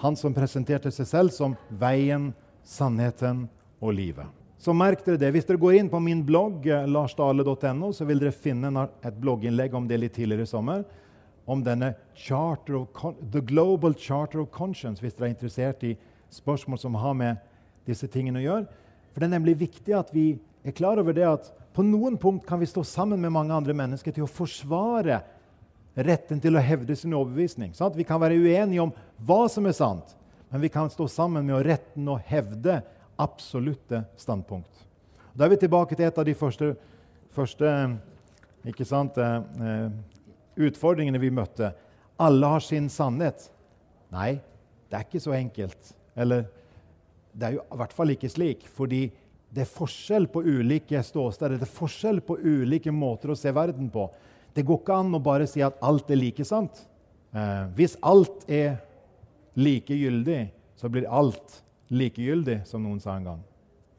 [0.00, 2.30] han som presenterte seg selv som veien,
[2.64, 3.44] sannheten
[3.82, 4.41] og livet.
[4.62, 5.32] Så merk dere det.
[5.34, 8.70] Hvis dere går inn på min blogg, eh, larsdale.no, så vil dere finne
[9.02, 10.84] et blogginnlegg om det litt tidligere i sommer.
[11.50, 12.86] Om denne of,
[13.32, 15.96] The Global Charter of Conscience, hvis dere er interessert i
[16.30, 17.42] spørsmål som har med
[17.90, 18.86] disse tingene å gjøre.
[19.10, 20.28] For det er nemlig viktig at vi
[20.62, 23.74] er klar over det at på noen punkt kan vi stå sammen med mange andre
[23.74, 25.24] mennesker til å forsvare
[25.98, 27.74] retten til å hevde sin overbevisning.
[27.74, 27.98] Sant?
[27.98, 28.94] Vi kan være uenige om
[29.26, 30.14] hva som er sant,
[30.54, 32.84] men vi kan stå sammen med retten å hevde
[33.22, 34.82] absolutte standpunkt.
[35.32, 36.74] Da er vi tilbake til et av de første,
[37.32, 37.70] første
[38.84, 39.88] sant, eh,
[40.56, 41.72] utfordringene vi møtte.
[42.20, 43.48] Alle har sin sannhet.
[44.12, 44.40] Nei,
[44.90, 45.94] det er ikke så enkelt.
[46.16, 46.44] Eller
[47.32, 48.66] det er jo i hvert fall ikke slik.
[48.68, 49.06] Fordi
[49.52, 51.56] det er forskjell på ulike ståsteder.
[51.56, 54.10] Det er forskjell på ulike måter å se verden på.
[54.52, 56.84] Det går ikke an å bare si at alt er like sant.
[57.32, 58.76] Eh, hvis alt er
[59.56, 61.61] like gyldig, så blir alt
[61.92, 63.40] likegyldig, som noen sa en gang.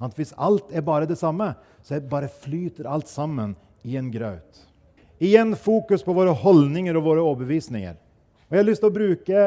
[0.03, 1.53] At hvis alt er bare det samme,
[1.85, 3.55] så bare flyter alt sammen
[3.87, 4.63] i en grøt.
[5.23, 7.95] Igjen fokus på våre holdninger og våre overbevisninger.
[8.49, 9.43] Og jeg har lyst til å bruke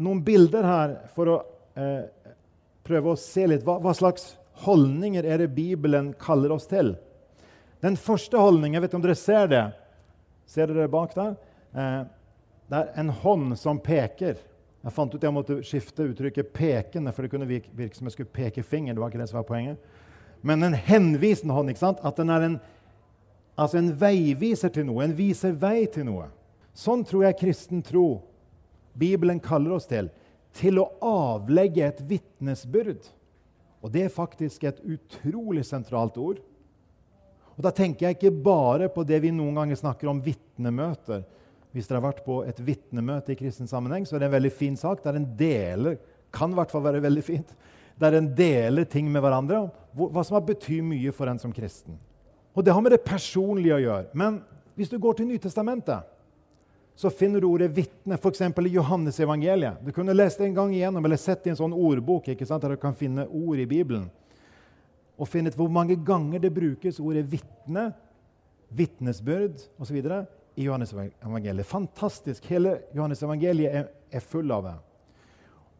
[0.00, 1.38] noen bilder her for å
[1.76, 2.06] eh,
[2.86, 4.30] prøve å se litt hva, hva, slags
[4.64, 6.94] holdninger er det Bibelen kaller oss til.
[7.84, 9.66] Den første holdningen, vet ikke om dere ser det
[10.48, 11.34] Ser dere bak der?
[11.76, 12.04] Eh,
[12.72, 14.38] det er en hånd som peker.
[14.84, 18.32] Jeg fant ut jeg måtte skifte uttrykket 'pekende', for det kunne virke som jeg skulle
[18.32, 18.94] peke finger.
[18.94, 19.76] det var ikke det som var poenget.
[20.42, 21.68] Men en henvisende hånd.
[21.68, 21.98] ikke sant?
[22.04, 22.60] At den er en,
[23.58, 25.04] altså en veiviser til noe.
[25.04, 26.28] En viser vei til noe.
[26.74, 28.22] Sånn tror jeg kristen tro
[28.94, 30.10] Bibelen kaller oss til.
[30.54, 33.10] Til å avlegge et vitnesbyrd.
[33.82, 36.38] Og det er faktisk et utrolig sentralt ord.
[37.56, 41.24] Og Da tenker jeg ikke bare på det vi noen ganger snakker om vitnemøter
[41.72, 44.52] hvis dere har vært på et vitnemøte i kristen sammenheng, så er det en veldig
[44.54, 45.98] fin sak der en deler
[46.34, 47.54] kan i hvert fall være veldig fint,
[47.98, 51.96] der en deler ting med hverandre hva som har betyr mye for en som kristen.
[52.54, 54.12] Og det har med det personlige å gjøre.
[54.18, 54.40] Men
[54.78, 56.06] hvis du går til Nytestamentet,
[56.98, 58.40] så finner du ordet vitne f.eks.
[58.42, 59.78] i Johannes evangeliet.
[59.86, 62.64] Du kunne lest det en gang igjennom eller sett i en sånn ordbok ikke sant,
[62.64, 64.08] der du kan finne ord i Bibelen.
[65.18, 67.92] Og finne ut hvor mange ganger det brukes ordet vitne,
[68.74, 70.00] vitnesbyrd osv.
[70.58, 71.66] i Johannes evangeliet.
[71.66, 72.46] Fantastisk.
[72.50, 74.72] Hele Johannes evangeliet er, er full av det.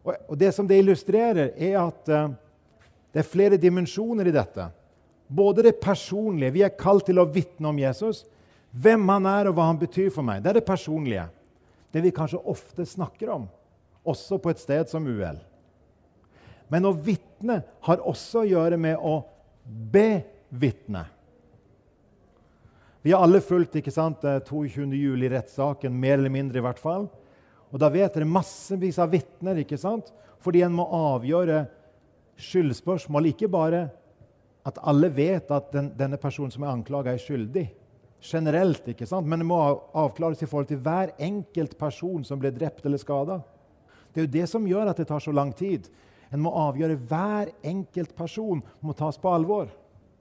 [0.05, 2.29] Og, og, det som det illustrerer, er at uh,
[3.11, 4.69] det er flere dimensjoner i dette.
[5.27, 8.23] Både det personlige Vi er kalt til å vitne om Jesus.
[8.71, 10.45] Hvem han er, og hva han betyr for meg.
[10.45, 11.27] Det er det personlige.
[11.91, 13.49] Det vi kanskje ofte snakker om,
[14.07, 15.43] også på et sted som UL.
[16.71, 19.19] Men å vitne har også å gjøre med å
[19.91, 21.03] bevitne.
[23.01, 24.83] Vi har alle fulgt ikke sant, 22.
[24.83, 27.07] Eh, juli-rettssaken, mer eller mindre i hvert fall.
[27.71, 29.63] Og Da vet dere massevis av vitner,
[30.39, 31.67] fordi en må avgjøre
[32.35, 33.31] skyldspørsmål.
[33.31, 33.89] Ikke bare
[34.65, 37.69] at alle vet at den, denne personen som er anklaga, er skyldig.
[38.19, 39.27] Generelt, ikke sant?
[39.27, 39.59] men det må
[39.95, 43.39] avklares i forhold til hver enkelt person som ble drept eller skada.
[44.11, 45.87] Det er jo det som gjør at det tar så lang tid.
[46.33, 49.69] En må avgjøre hver enkelt person må tas på alvor.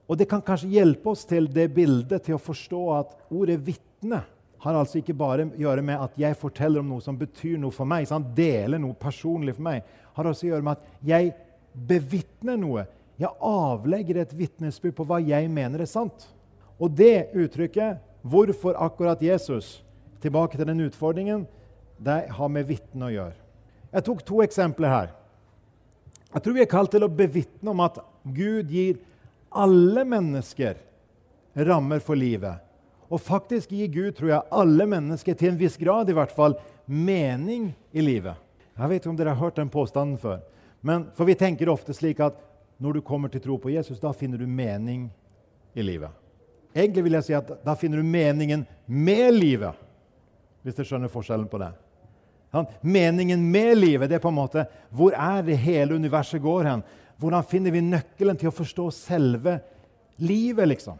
[0.09, 4.25] Og Det kan kanskje hjelpe oss til det bildet, til å forstå at ordet 'vitne'
[4.59, 7.71] har altså ikke bare å gjøre med at jeg forteller om noe som betyr noe
[7.71, 8.35] for meg, sant?
[8.35, 9.85] deler noe personlig for meg.
[10.14, 11.35] har også å gjøre med at jeg
[11.75, 12.87] bevitner noe.
[13.18, 16.27] Jeg avlegger et vitnesbyrd på hva jeg mener er sant.
[16.79, 19.85] Og det uttrykket, hvorfor akkurat Jesus,
[20.21, 21.47] tilbake til den utfordringen,
[21.99, 23.38] det har med vitne å gjøre.
[23.92, 25.14] Jeg tok to eksempler her.
[26.35, 28.99] Jeg tror vi er kalt til å bevitne om at Gud gir
[29.51, 30.81] alle mennesker
[31.55, 32.65] rammer for livet
[33.09, 36.59] og faktisk gir Gud tror jeg, alle mennesker, til en viss grad i hvert fall,
[36.85, 38.37] mening i livet.
[38.77, 40.43] Jeg vet ikke om dere har hørt den påstanden før.
[40.85, 42.37] Men, for vi tenker ofte slik at
[42.79, 45.09] når du kommer til tro på Jesus, da finner du mening
[45.75, 46.13] i livet.
[46.77, 49.75] Egentlig vil jeg si at da finner du meningen med livet,
[50.63, 51.73] hvis dere skjønner forskjellen på det.
[52.81, 56.85] Meningen med livet det er på en måte hvor er det hele universet går hen?
[57.18, 59.59] Hvordan finner vi nøkkelen til å forstå selve
[60.22, 60.98] livet, liksom?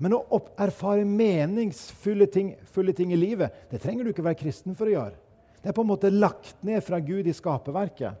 [0.00, 2.54] Men å erfare meningsfulle ting,
[2.96, 5.18] ting, i livet det trenger du ikke være kristen for å gjøre.
[5.60, 8.16] Det er på en måte lagt ned fra Gud i skaperverket.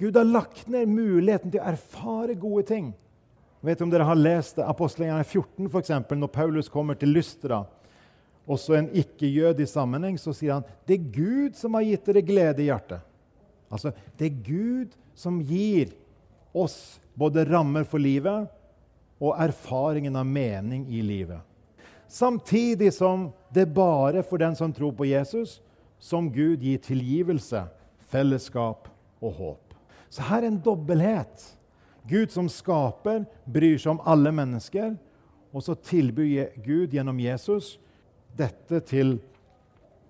[0.00, 2.90] Gud har lagt ned muligheten til å erfare gode ting.
[3.64, 7.62] Vet om dere har lest Apostelgjerne 14, for eksempel, når Paulus kommer til Lystra.
[8.44, 12.64] Også en ikke-jødisk sammenheng, så sier han det er Gud som har gitt dere glede
[12.64, 13.06] i hjertet.
[13.70, 15.94] Altså, det er Gud som gir
[16.54, 18.48] oss både rammer for livet
[19.22, 21.40] og erfaringen av mening i livet.
[22.08, 25.60] Samtidig som det bare for den som tror på Jesus,
[25.98, 27.64] som Gud gir tilgivelse,
[28.10, 28.88] fellesskap
[29.24, 29.74] og håp.
[30.10, 31.42] Så her er en dobbelthet.
[32.06, 34.92] Gud som skaper, bryr seg om alle mennesker.
[35.54, 37.78] Og så tilbyr Gud gjennom Jesus
[38.36, 39.16] dette til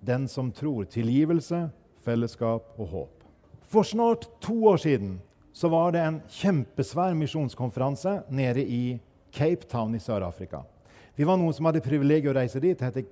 [0.05, 0.85] den som tror.
[0.89, 1.69] Tilgivelse,
[2.05, 3.23] fellesskap og håp.
[3.65, 5.15] For snart to år siden
[5.55, 8.97] så var det en kjempesvær misjonskonferanse nede i
[9.31, 10.65] Cape Town i Sør-Afrika.
[11.15, 12.81] Vi var noen som hadde privilegiet å reise dit.
[12.83, 13.05] Heter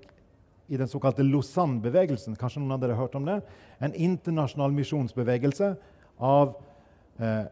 [0.68, 2.36] i den såkalte Lausanne-bevegelsen.
[2.36, 3.38] Kanskje noen av dere har hørt om det?
[3.80, 5.70] En internasjonal misjonsbevegelse
[6.20, 6.58] av
[7.20, 7.46] eh,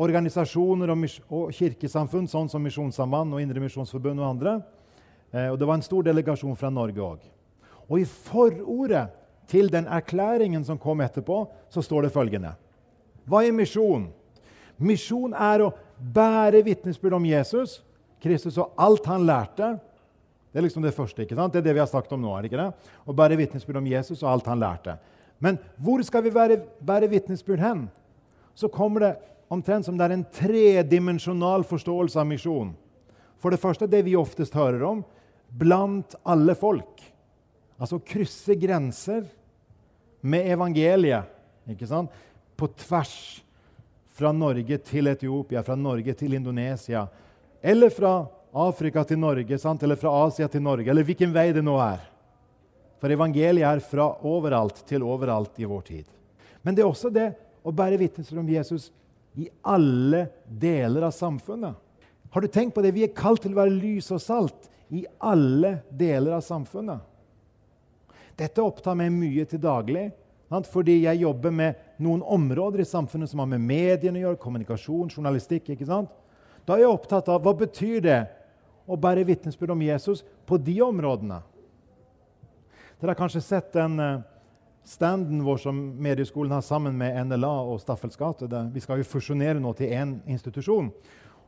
[0.00, 4.54] organisasjoner og, og, kirkesamfunn, sånn som Misjonssamband og Indremisjonsforbund og andre.
[5.34, 7.26] Eh, og det var en stor delegasjon fra Norge òg.
[7.90, 9.10] Og i forordet
[9.52, 12.54] til den erklæringen som kom etterpå, så står det følgende.
[13.28, 14.08] Hva er misjon?
[14.80, 17.80] Misjon er å bære vitnesbyrd om Jesus,
[18.20, 19.74] Kristus og alt han lærte.
[20.50, 21.22] Det er liksom det første.
[21.22, 21.52] ikke sant?
[21.52, 22.32] Det er det vi har snakket om nå.
[22.34, 22.92] er det ikke det?
[23.06, 24.96] Å bære vitnesbyrd om Jesus og alt han lærte.
[25.38, 27.84] Men hvor skal vi bære, bære vitnesbyrd hen?
[28.54, 29.12] Så kommer det
[29.50, 32.72] omtrent som det er en tredimensjonal forståelse av misjon.
[33.40, 35.04] For det første det vi oftest hører om
[35.50, 37.00] blant alle folk.
[37.80, 39.24] Altså krysse grenser
[40.20, 41.30] med evangeliet.
[41.70, 42.10] ikke sant?
[42.56, 43.40] På tvers
[44.20, 47.06] fra Norge til Etiopia, fra Norge til Indonesia.
[47.62, 49.82] Eller fra Afrika til Norge, sant?
[49.82, 52.02] eller fra Asia til Norge, eller hvilken vei det nå er.
[53.00, 56.08] For evangeliet er fra overalt til overalt i vår tid.
[56.60, 57.30] Men det er også det
[57.64, 58.90] å bære vitnesbyrd om Jesus
[59.40, 61.78] i alle deler av samfunnet.
[62.30, 62.92] Har du tenkt på det?
[62.94, 67.00] Vi er kalt til å være lys og salt i alle deler av samfunnet.
[68.36, 70.10] Dette opptar meg mye til daglig.
[70.50, 75.12] Fordi jeg jobber med noen områder i samfunnet som har med mediene å gjøre, kommunikasjon,
[75.12, 75.70] journalistikk.
[75.70, 76.10] ikke sant?
[76.66, 78.20] Da er jeg opptatt av hva betyr det
[78.90, 81.38] å bære vitnesbyrd om Jesus på de områdene.
[83.00, 84.20] Dere har kanskje sett den eh,
[84.84, 88.48] standen vår som Medieskolen har sammen med NLA og Staffels gate.
[88.74, 90.90] Vi skal jo fusjonere nå til én institusjon.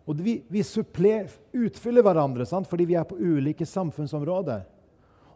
[0.06, 2.68] Og vi, vi suppler, utfyller hverandre sant?
[2.70, 4.64] fordi vi er på ulike samfunnsområder.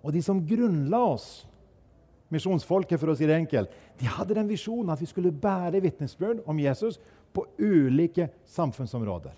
[0.02, 1.46] Og de som grunnla oss,
[2.32, 6.42] misjonsfolket, for å si det enkelt, de hadde den visjonen at vi skulle bære vitnesbyrd
[6.48, 6.98] om Jesus
[7.34, 9.34] på ulike samfunnsområder.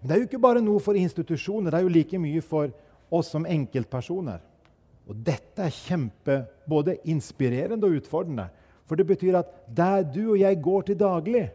[0.00, 2.72] Men det er jo ikke bare noe for institusjoner, det er jo like mye for
[3.10, 4.40] oss som enkeltpersoner.
[5.10, 6.36] Og dette er kjempe
[6.70, 8.46] både inspirerende og utfordrende.
[8.86, 11.48] For det betyr at der du og jeg går til daglig,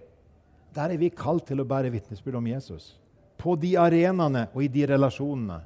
[0.75, 2.95] der er vi kalt til å bære vitnesbyrd om Jesus.
[3.39, 5.61] På de arenaene og i de relasjonene.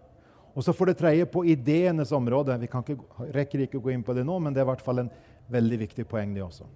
[0.60, 2.58] Og så for det tredje på ideenes område.
[2.60, 2.98] Vi ikke,
[3.32, 5.12] rekker ikke å gå inn på det nå, men det er i hvert fall en
[5.48, 6.68] veldig viktig poeng, det også.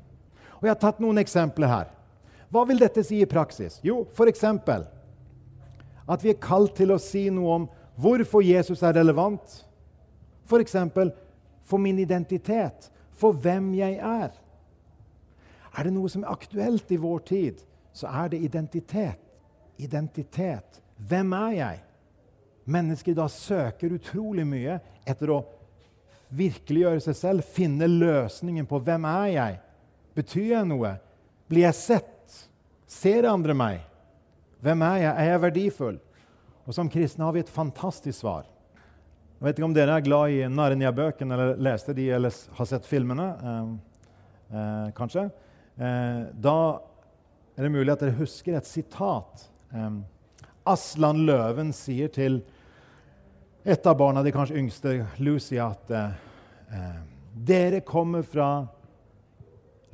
[0.62, 1.92] Og Jeg har tatt noen eksempler her.
[2.54, 3.82] Hva vil dette si i praksis?
[3.84, 4.46] Jo, f.eks.
[6.08, 7.68] at vi er kalt til å si noe om
[8.00, 9.60] hvorfor Jesus er relevant.
[10.48, 10.78] F.eks.
[11.64, 14.32] For, min identitet, for hvem jeg er.
[15.74, 17.64] Er det noe som er aktuelt i vår tid?
[17.94, 19.20] så er det identitet.
[19.78, 20.82] Identitet.
[20.98, 21.80] Hvem er jeg?
[22.64, 25.42] Mennesker da søker utrolig mye etter å
[26.34, 29.60] virkeliggjøre seg selv, finne løsningen på hvem er jeg
[30.14, 30.92] Betyr jeg noe?
[31.50, 32.34] Blir jeg sett?
[32.86, 33.80] Ser andre meg?
[34.62, 35.14] Hvem er jeg?
[35.14, 35.96] Er jeg verdifull?
[36.68, 38.46] Og Som kristne har vi et fantastisk svar.
[39.40, 42.86] Jeg vet ikke om dere er glad i Narnia-bøkene eller leste de eller har sett
[42.88, 43.26] filmene.
[43.34, 43.74] Eh,
[44.54, 45.26] eh, kanskje.
[45.76, 46.58] Eh, da
[47.58, 49.48] er det mulig at dere husker et sitat.
[49.74, 50.04] Um,
[50.70, 52.40] Aslan Løven sier til
[53.64, 56.96] et av barna, de kanskje yngste, Lucy, at eh,
[57.34, 58.68] dere kommer fra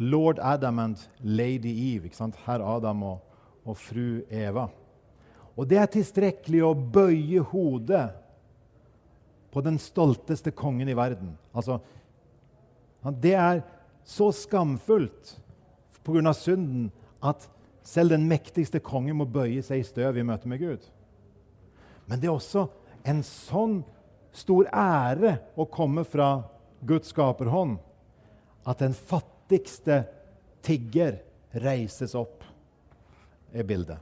[0.02, 2.10] lord Adam and lady Eve.
[2.10, 2.40] ikke sant?
[2.48, 3.20] Herr Adam og,
[3.66, 4.70] og fru Eva.
[5.54, 8.08] Og det er tilstrekkelig å bøye hodet
[9.54, 11.36] på den stolteste kongen i verden.
[11.54, 11.78] Altså,
[13.22, 13.62] det er
[14.08, 15.36] så skamfullt
[16.06, 16.34] pga.
[16.34, 16.90] synden
[17.22, 17.46] at
[17.84, 20.90] selv den mektigste konge må bøye seg i støv i møte med Gud.
[22.10, 22.66] Men det er også
[23.04, 23.82] en sånn
[24.36, 26.44] stor ære å komme fra
[26.86, 27.80] Guds skaperhånd
[28.70, 30.04] at den fattigste
[30.66, 31.20] tigger
[31.64, 32.44] reises opp,
[33.54, 33.98] er bildet.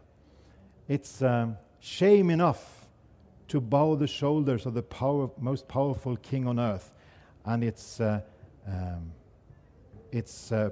[0.87, 2.87] It's uh, shame enough
[3.47, 6.91] to bow the shoulders of the power, most powerful king on earth.
[7.45, 8.19] And it's, uh,
[8.67, 9.11] um,
[10.11, 10.69] it's uh,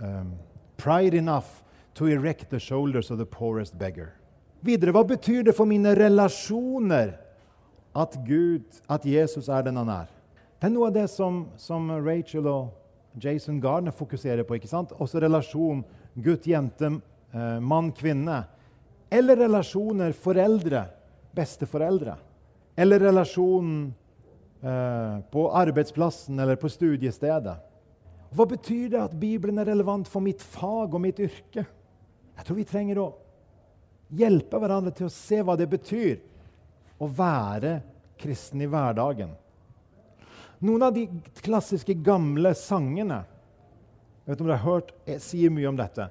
[0.00, 0.34] um,
[0.76, 1.62] pride enough
[1.94, 4.14] to erect the shoulders of the poorest beggar.
[4.62, 7.12] Videre, hva betyr det for mine relasjoner
[7.94, 10.10] at Gud, at Jesus er den han er?
[10.58, 14.56] Det er noe av det som, som Rachel og Jason Gardner fokuserer på.
[14.56, 14.94] ikke sant?
[14.98, 16.90] Også relasjon gutt-jente,
[17.34, 18.44] eh, mann-kvinne.
[19.10, 20.86] Eller relasjoner foreldre,
[21.34, 22.16] besteforeldre.
[22.76, 23.94] Eller relasjonen
[24.62, 27.56] eh, på arbeidsplassen eller på studiestedet.
[28.34, 31.62] Hva betyr det at Bibelen er relevant for mitt fag og mitt yrke?
[32.34, 33.12] Jeg tror vi trenger å
[34.14, 36.18] hjelpe hverandre til å se hva det betyr
[36.98, 37.78] å være
[38.20, 39.32] kristen i hverdagen.
[40.64, 41.08] Noen av de
[41.44, 43.24] klassiske, gamle sangene
[44.24, 46.08] vet om dere har hørt, sier mye om dette.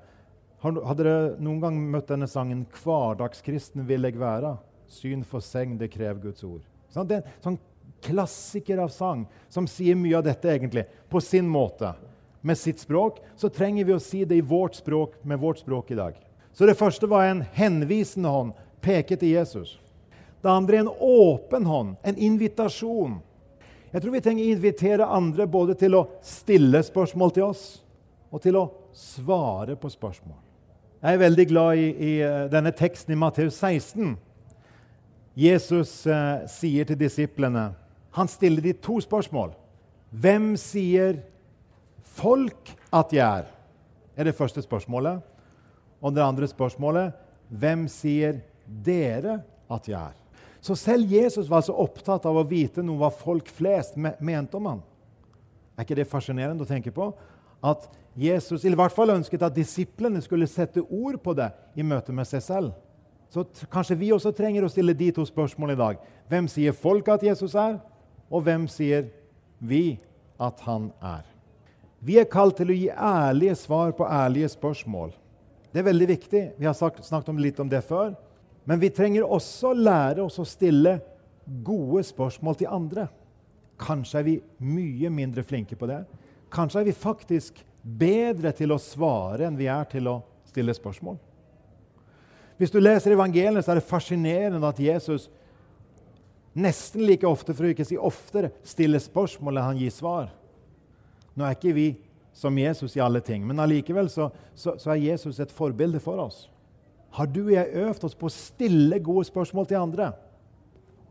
[0.64, 4.58] Hadde dere noen gang møtt denne sangen 'Hverdagskristen vil jeg være'?
[4.88, 6.62] Syn for seng, det krever Guds ord.
[6.94, 7.60] Sånn, det er en sånn
[8.04, 11.96] klassiker av sang som sier mye av dette egentlig, på sin måte
[12.42, 15.92] med sitt språk, så trenger vi å si det i vårt språk med vårt språk
[15.92, 16.14] i dag.
[16.54, 19.80] Så det første var en henvisende hånd, peket til Jesus.
[20.44, 23.16] Det andre er en åpen hånd, en invitasjon.
[23.94, 27.64] Jeg tror vi trenger å invitere andre både til å stille spørsmål til oss
[28.34, 28.66] og til å
[28.98, 30.36] svare på spørsmål.
[31.04, 34.16] Jeg er veldig glad i, i eh, denne teksten i Matteus 16.
[35.40, 37.72] Jesus eh, sier til disiplene
[38.14, 39.56] Han stiller de to spørsmål.
[40.12, 41.18] Hvem sier
[42.20, 43.48] folk at jeg er?
[44.18, 45.22] er det første spørsmålet.
[46.02, 47.14] Og det andre spørsmålet
[47.50, 49.40] hvem sier dere
[49.72, 50.23] at jeg er?
[50.64, 54.70] Så selv Jesus var altså opptatt av å vite noe hva folk flest mente om
[54.70, 54.80] ham.
[55.76, 57.10] Er ikke det fascinerende å tenke på?
[57.60, 62.16] At Jesus i hvert fall ønsket at disiplene skulle sette ord på det i møte
[62.16, 62.72] med seg selv.
[63.34, 66.02] Så kanskje vi også trenger å stille de to spørsmålene i dag.
[66.30, 67.80] Hvem sier folk at Jesus er,
[68.32, 69.10] og hvem sier
[69.60, 69.98] vi
[70.40, 71.26] at han er?
[72.04, 75.12] Vi er kalt til å gi ærlige svar på ærlige spørsmål.
[75.74, 76.44] Det er veldig viktig.
[76.56, 78.14] Vi har snakket om litt om det før.
[78.64, 80.98] Men vi trenger også lære oss å stille
[81.66, 83.08] gode spørsmål til andre.
[83.80, 86.04] Kanskje er vi mye mindre flinke på det.
[86.54, 91.18] Kanskje er vi faktisk bedre til å svare enn vi er til å stille spørsmål.
[92.62, 95.28] Hvis du leser evangeliet, så er det fascinerende at Jesus
[96.54, 100.30] nesten like ofte, for å ikke si oftere, stiller spørsmål enn han gir svar.
[101.34, 101.88] Nå er ikke vi
[102.34, 106.22] som Jesus i alle ting, men allikevel så, så, så, er Jesus et forbilde for
[106.22, 106.46] oss.
[107.14, 110.12] Har du og jeg øvd oss på å stille gode spørsmål til andre?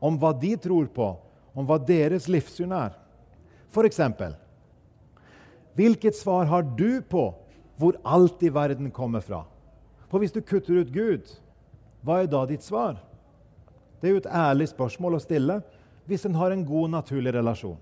[0.03, 1.13] Om hva de tror på,
[1.55, 2.97] om hva deres livssyn er.
[3.73, 4.35] Eksempel
[5.79, 7.31] Hvilket svar har du på
[7.81, 9.45] hvor alt i verden kommer fra?
[10.11, 11.31] For hvis du kutter ut Gud,
[12.05, 12.99] hva er da ditt svar?
[14.01, 15.61] Det er jo et ærlig spørsmål å stille
[16.11, 17.79] hvis en har en god, naturlig relasjon.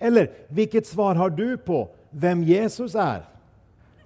[0.00, 3.26] Eller hvilket svar har du på hvem Jesus er?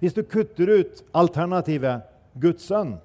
[0.01, 2.03] Hvis du kutter ut alternativet
[2.41, 2.97] Guds sønn,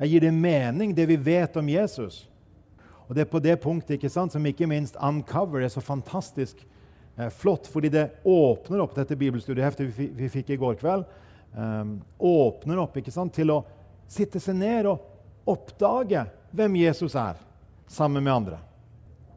[0.00, 2.24] jeg gir det mening, det vi vet om Jesus?
[3.08, 6.62] Og Det er på det punktet ikke sant, som ikke minst Uncover er så fantastisk
[7.18, 11.04] eh, flott, fordi det åpner opp dette bibelstudieheftet vi, vi fikk i går kveld.
[11.50, 13.64] Um, åpner opp ikke sant, til å
[14.06, 16.22] sitte seg ned og oppdage
[16.54, 17.34] hvem Jesus er,
[17.90, 18.60] sammen med andre.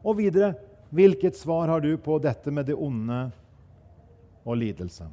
[0.06, 0.54] Og videre
[0.94, 3.26] hvilket svar har du på dette med det onde
[4.46, 5.08] og lidelse?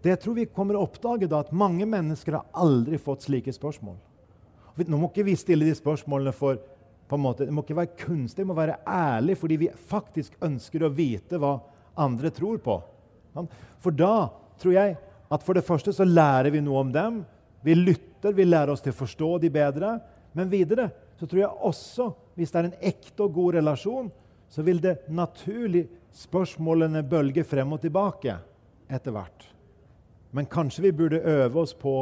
[0.00, 3.98] Det tror vi kommer å oppdage da, at mange mennesker har aldri fått slike spørsmål.
[4.84, 6.58] Nå må ikke vi stille de spørsmålene for
[7.06, 10.34] på en måte, Det må ikke være kunstig, det må være ærlig, fordi vi faktisk
[10.42, 11.52] ønsker å vite hva
[12.02, 12.74] andre tror på.
[13.78, 14.96] For da tror jeg
[15.30, 17.20] at for det første så lærer vi noe om dem.
[17.62, 19.96] Vi lytter, vi lærer oss til å forstå de bedre.
[20.34, 24.10] Men videre så tror jeg også, hvis det er en ekte og god relasjon,
[24.50, 28.36] så vil det naturlig spørsmålene bølge frem og tilbake
[28.90, 29.46] etter hvert.
[30.34, 31.96] Men kanskje vi burde øve oss på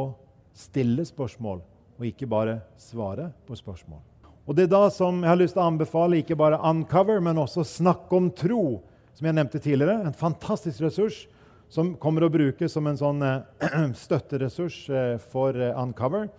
[0.55, 1.61] stille spørsmål
[1.95, 4.01] og ikke bare svare på spørsmål.
[4.45, 7.39] Og Det er da som jeg har lyst til å anbefale ikke bare Uncover, men
[7.41, 8.83] også Snakk om tro,
[9.15, 10.05] som jeg nevnte tidligere.
[10.05, 11.23] En fantastisk ressurs
[11.69, 16.29] som kommer å brukes som en sånn eh, støtteressurs eh, for eh, Uncover.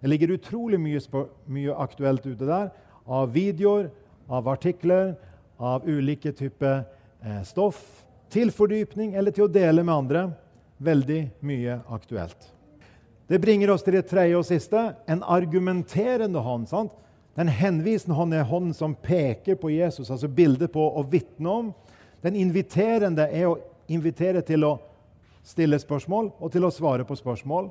[0.00, 1.02] Det ligger utrolig mye,
[1.50, 2.70] mye, aktuelt ute der,
[3.06, 3.88] av videoer,
[4.30, 5.14] av artikler,
[5.58, 6.84] av ulike typer
[7.48, 7.80] stoff,
[8.30, 10.26] til fordypning eller til å dele med andre.
[10.84, 12.52] Veldig mye aktuelt.
[13.26, 16.68] Det bringer oss til det tredje og siste en argumenterende hånd.
[16.68, 16.92] sant?
[17.36, 21.72] Den henvisende hånd er hånden som peker på Jesus, altså bildet på å vitne om.
[22.22, 23.58] Den inviterende er å
[23.88, 24.76] invitere til å
[25.44, 27.68] stille spørsmål og til å svare på spørsmål.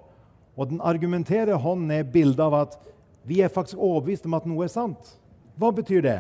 [0.56, 2.78] Og den argumenterende hånden er bildet av at
[3.26, 5.16] vi er faktisk overbevist om at noe er sant.
[5.58, 6.20] Hva betyr det?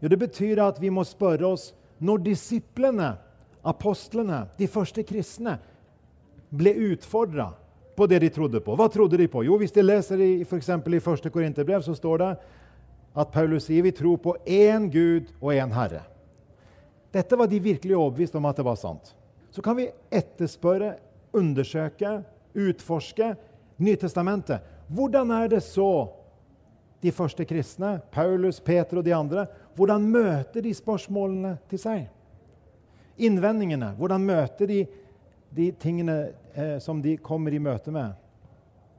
[0.00, 3.12] Jo, det betyr at vi må spørre oss når disiplene,
[3.62, 5.58] apostlene, de første kristne,
[6.50, 7.52] ble utfordra
[7.96, 8.76] på det de trodde på.
[8.76, 9.44] Hva trodde de på?
[9.44, 11.32] Jo, Hvis de leser i, for i 1.
[11.32, 12.30] Korinterbrev, så står det
[13.12, 16.06] at Paulus sier vi tror på én Gud og én Herre.
[17.12, 19.12] Dette var de virkelig overbevist om at det var sant.
[19.52, 20.96] Så kan vi etterspørre,
[21.32, 22.22] undersøke,
[22.54, 23.34] utforske
[23.82, 24.60] Nytestamentet.
[24.92, 26.12] Hvordan er det så
[27.02, 32.04] de første kristne, Paulus, Peter og de andre, hvordan møter de spørsmålene til seg?
[33.18, 33.92] Innvendingene.
[33.98, 34.84] Hvordan møter de
[35.54, 38.16] de tingene eh, som de kommer i møte med.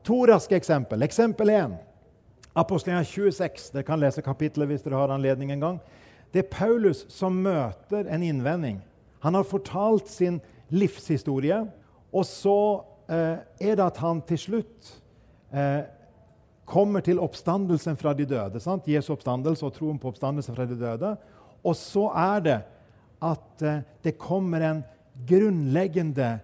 [0.03, 1.03] To raske eksempel.
[1.05, 1.75] Eksempel 1.
[2.53, 3.71] Apostelgjerningen 26.
[3.73, 5.79] Dere kan lese kapittelet hvis dere har anledning en gang.
[6.33, 8.81] Det er Paulus som møter en innvending.
[9.23, 10.41] Han har fortalt sin
[10.73, 11.59] livshistorie,
[12.13, 12.57] og så
[13.07, 14.89] eh, er det at han til slutt
[15.53, 15.85] eh,
[16.65, 18.61] kommer til oppstandelsen fra de døde.
[18.63, 18.89] Sant?
[18.89, 21.13] Jesu oppstandelse og troen på oppstandelsen fra de døde.
[21.63, 22.59] Og så er det
[23.23, 24.83] at eh, det kommer en
[25.27, 26.39] grunnleggende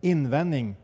[0.00, 0.74] innvending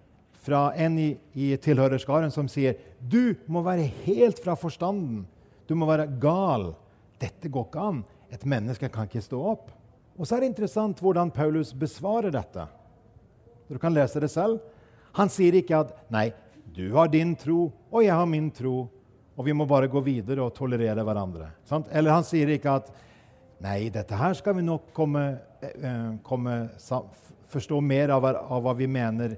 [0.43, 5.27] fra en i, i tilhørerskaren som sier du må være helt fra forstanden.
[5.69, 6.71] Du må være gal.
[7.21, 8.03] Dette går ikke an.
[8.33, 9.71] Et menneske kan ikke stå opp.
[10.19, 12.67] Og så er det interessant hvordan Paulus besvarer dette.
[13.69, 14.59] Du kan lese det selv.
[15.19, 16.33] Han sier ikke at 'nei,
[16.75, 18.89] du har din tro, og jeg har min tro',
[19.37, 21.51] og vi må bare gå videre og tolerere hverandre.
[21.91, 22.91] Eller han sier ikke at
[23.61, 26.69] 'nei, dette her skal vi nok komme, eh, komme
[27.49, 29.37] forstå mer av, av hva vi mener.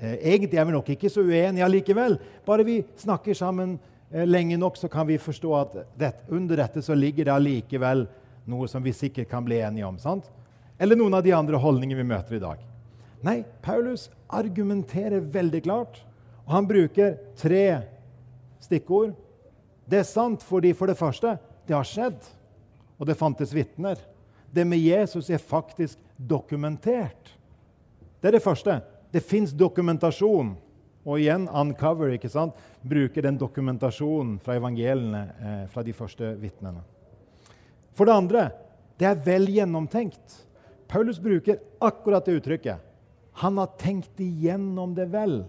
[0.00, 2.18] Eh, egentlig er vi nok ikke så uenige allikevel.
[2.46, 3.78] Bare vi snakker sammen
[4.10, 8.06] eh, lenge nok, så kan vi forstå at det, under dette så ligger det allikevel
[8.50, 9.98] noe som vi sikkert kan bli enige om.
[9.98, 10.30] sant?
[10.78, 12.58] Eller noen av de andre holdningene vi møter i dag.
[13.22, 16.00] Nei, Paulus argumenterer veldig klart,
[16.42, 17.66] og han bruker tre
[18.58, 19.12] stikkord.
[19.86, 21.36] Det er sant fordi, for det første,
[21.68, 22.18] det har skjedd,
[23.02, 23.98] og det fantes vitner.
[24.46, 27.32] Det med Jesus er faktisk dokumentert.
[28.20, 28.76] Det er det første.
[29.10, 30.52] Det fins dokumentasjon.
[31.02, 32.54] Og igjen Uncover ikke sant?
[32.82, 36.84] bruker den dokumentasjonen fra evangeliene eh, fra de første vitnene.
[37.90, 38.46] For det andre
[39.00, 40.38] det er vel gjennomtenkt.
[40.86, 42.78] Paulus bruker akkurat det uttrykket.
[43.42, 45.40] Han har tenkt igjennom det vel.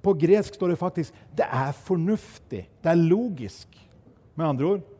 [0.00, 3.76] På gresk står det faktisk 'det er fornuftig', 'det er logisk'.
[4.34, 4.97] Med andre ord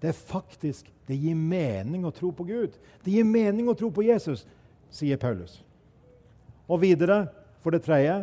[0.00, 2.76] det er faktisk det gir mening å tro på Gud.
[3.02, 4.44] Det gir mening å tro på Jesus,
[4.94, 5.58] sier Paulus.
[6.70, 7.24] Og videre,
[7.64, 8.14] for det tredje,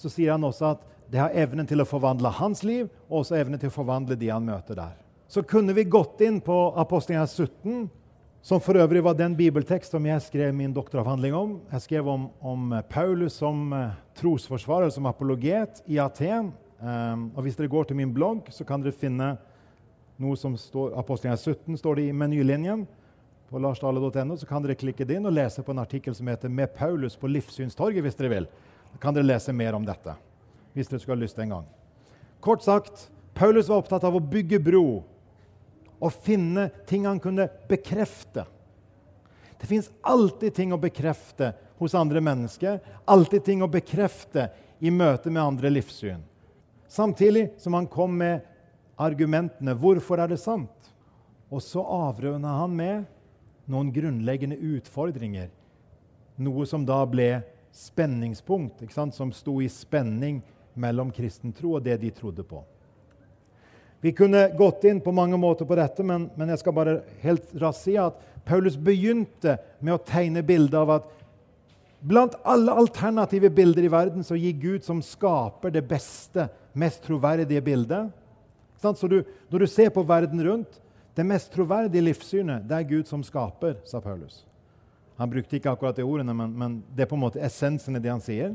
[0.00, 3.36] så sier han også at det har evnen til å forvandle hans liv, og også
[3.36, 4.94] evnen til å forvandle de han møter der.
[5.30, 7.90] Så kunne vi gått inn på Apostlene 17,
[8.40, 11.52] som for øvrig var den bibeltekst som jeg skrev min doktoravhandling om.
[11.74, 16.54] Jeg skrev om, om Paulus som uh, trosforsvarer, som apologet i Aten.
[16.80, 19.34] Um, og Hvis dere går til min blogg, så kan dere finne
[20.20, 22.86] noe som står Apostlene 17 står det i menylinjen.
[23.50, 26.48] På larsdale.no så kan dere klikke det inn og lese på en artikkel som heter
[26.48, 28.02] 'Med Paulus på Livssynstorget'.
[28.02, 28.46] hvis dere vil.
[28.92, 30.14] Da kan dere lese mer om dette
[30.74, 31.66] hvis dere skulle ha lyst en gang.
[32.40, 35.02] Kort sagt, Paulus var opptatt av å bygge bro
[36.00, 38.46] og finne ting han kunne bekrefte.
[39.60, 44.48] Det fins alltid ting å bekrefte hos andre mennesker, alltid ting å bekrefte
[44.78, 46.22] i møte med andre livssyn.
[46.88, 48.40] Samtidig som han kom med
[49.00, 50.92] argumentene 'Hvorfor er det sant?'
[51.50, 53.06] Og så avrunda han med
[53.66, 55.48] noen grunnleggende utfordringer.
[56.38, 57.42] Noe som da ble
[57.74, 60.42] spenningspunkt, som sto i spenning
[60.74, 62.62] mellom kristen tro og det de trodde på.
[64.00, 67.50] Vi kunne gått inn på mange måter på dette, men, men jeg skal bare helt
[67.60, 68.16] raskt si at
[68.48, 71.10] Paulus begynte med å tegne bildet av at
[72.00, 77.60] blant alle alternative bilder i verden så gir Gud som skaper det beste, mest troverdige
[77.60, 78.08] bildet.
[78.80, 79.20] Så du,
[79.50, 80.80] når du ser på verden rundt,
[81.14, 84.44] det mest troverdige livssynet det er Gud som skaper, sa Paulus.
[85.20, 88.00] Han brukte ikke akkurat de ordene, men, men det er på en måte essensen i
[88.00, 88.54] det han sier.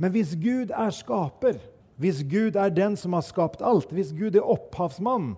[0.00, 1.60] Men hvis Gud er skaper,
[2.00, 5.36] hvis Gud er den som har skapt alt, hvis Gud er opphavsmann,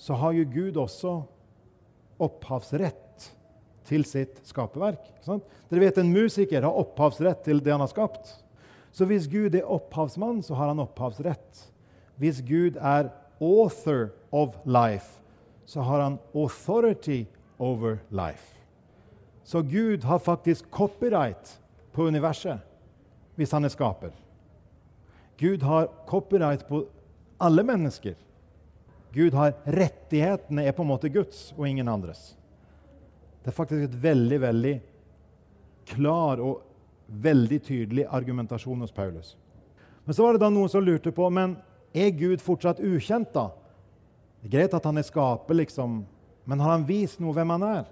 [0.00, 1.20] så har jo Gud også
[2.20, 3.28] opphavsrett
[3.86, 5.04] til sitt skaperverk.
[5.22, 8.32] Dere vet En musiker har opphavsrett til det han har skapt.
[8.90, 11.66] Så hvis Gud er opphavsmann, så har han opphavsrett.
[12.18, 15.20] Hvis Gud er author of life,
[15.64, 17.24] så har han authority
[17.58, 18.56] over life.
[19.44, 21.60] Så Gud har faktisk copyright
[21.92, 22.58] på universet
[23.34, 24.10] hvis han er skaper.
[25.38, 26.84] Gud har copyright på
[27.38, 28.14] alle mennesker.
[29.12, 32.34] Gud har Rettighetene er på en måte Guds og ingen andres.
[33.40, 34.74] Det er faktisk et veldig, veldig
[35.88, 36.60] klar og
[37.06, 39.36] veldig tydelig argumentasjon hos Paulus.
[40.04, 41.56] Men så var det da noen som lurte på men
[41.94, 43.32] er Gud fortsatt ukjent.
[43.34, 43.50] da?
[44.40, 46.04] Det er greit at han er skaper, liksom,
[46.48, 47.84] men har han vist noe hvem han er?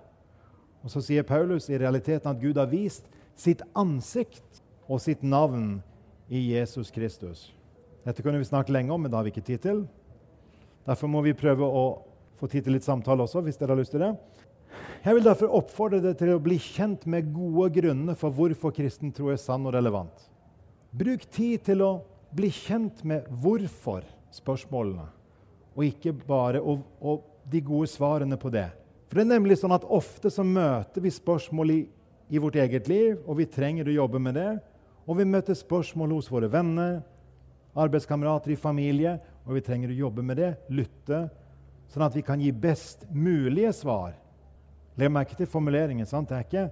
[0.84, 3.07] Og Så sier Paulus i realiteten at Gud har vist
[3.38, 5.80] sitt ansikt og sitt navn
[6.30, 7.49] i Jesus Kristus.
[8.07, 9.82] Dette kunne vi snakke lenge om, men det har vi ikke tid til.
[10.86, 11.84] Derfor må vi prøve å
[12.38, 14.14] få tid til litt samtale også, hvis dere har lyst til det.
[15.05, 19.12] Jeg vil derfor oppfordre dere til å bli kjent med gode grunner for hvorfor kristen
[19.14, 20.24] tro er sann og relevant.
[20.96, 21.90] Bruk tid til å
[22.34, 25.06] bli kjent med hvorfor-spørsmålene,
[25.76, 28.68] og ikke bare og, og de gode svarene på det.
[29.08, 31.78] For det er nemlig sånn at Ofte så møter vi spørsmål i,
[32.28, 34.50] i vårt eget liv, og vi trenger å jobbe med det.
[35.08, 36.98] Og vi møter spørsmål hos våre venner,
[37.78, 39.14] arbeidskamerater i familie,
[39.46, 41.22] og vi trenger å jobbe med det, lytte,
[41.88, 44.12] sånn at vi kan gi best mulige svar.
[44.98, 46.06] Legg merke til formuleringen.
[46.06, 46.28] sant?
[46.28, 46.66] Det er ikke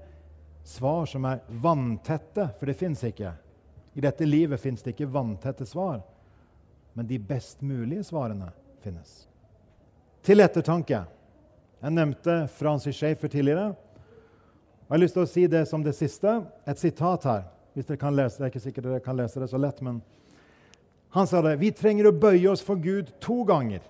[0.67, 3.33] svar som er vanntette, for det fins ikke.
[3.97, 6.03] I dette livet fins det ikke vanntette svar,
[6.93, 8.51] men de best mulige svarene
[8.85, 9.23] finnes.
[10.27, 10.99] Til ettertanke.
[11.81, 13.71] Jeg nevnte Francis Schaefer tidligere.
[14.87, 16.35] Jeg har lyst til å si det som det siste.
[16.69, 18.47] Et sitat her hvis dere kan lese det.
[18.47, 20.03] Er ikke sikkert dere kan lese det så lett, men
[21.17, 21.57] han sa det.
[21.61, 23.81] Vi trenger å bøye oss for Gud to ganger.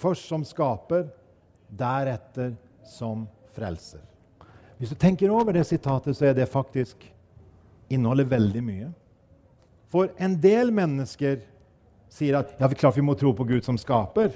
[0.00, 1.06] Først som skaper,
[1.70, 2.56] deretter
[2.86, 4.02] som frelser.
[4.78, 7.04] Hvis du tenker over det sitatet, så er det faktisk
[7.90, 8.90] inneholder veldig mye.
[9.90, 11.40] For en del mennesker
[12.10, 14.34] sier at ja, klart vi må tro på Gud som skaper,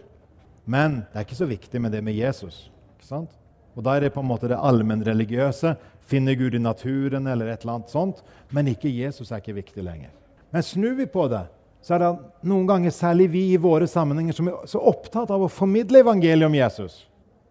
[0.64, 2.68] men det er ikke så viktig med det med Jesus.
[2.96, 3.32] Ikke sant?
[3.74, 5.74] Og Da er det på en måte det allmennreligiøse.
[6.06, 8.22] Finne Gud i naturen eller et eller annet sånt.
[8.54, 10.12] Men ikke Jesus er ikke viktig lenger.
[10.54, 11.42] Men snur vi på det,
[11.84, 12.12] så er det
[12.48, 16.46] noen ganger særlig vi i våre sammenhenger som er så opptatt av å formidle evangeliet
[16.46, 17.02] om Jesus.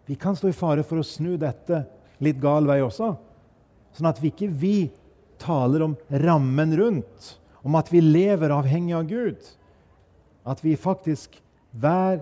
[0.07, 1.83] Vi kan stå i fare for å snu dette
[2.23, 3.11] litt gal vei også.
[3.93, 4.77] Sånn at vi ikke vi
[5.43, 5.93] taler om
[6.23, 7.33] rammen rundt,
[7.63, 9.39] om at vi lever avhengig av Gud.
[10.43, 11.39] At vi faktisk
[11.71, 12.21] hver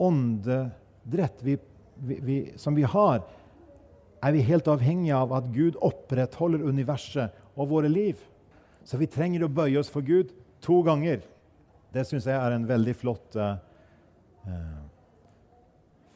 [0.00, 1.58] åndedrett vi,
[1.94, 3.22] vi, vi, som vi har,
[4.22, 8.18] er vi helt avhengige av at Gud opprettholder universet og våre liv.
[8.84, 10.32] Så vi trenger å bøye oss for Gud
[10.64, 11.20] to ganger.
[11.94, 13.60] Det syns jeg er en veldig flott, uh,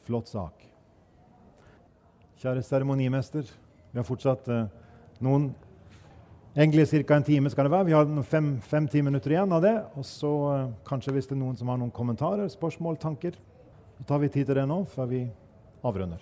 [0.06, 0.64] flott sak.
[2.42, 3.46] Kjære seremonimester,
[3.92, 4.64] vi har fortsatt uh,
[5.22, 5.52] noen
[6.54, 7.16] Egentlig ca.
[7.16, 7.84] en time skal det være.
[7.88, 9.72] Vi har fem-ti minutter igjen av det.
[9.96, 13.38] Og så uh, kanskje hvis det er noen som har noen kommentarer, spørsmål, tanker,
[13.96, 15.22] så tar vi tid til det nå før vi
[15.82, 16.20] avrunder.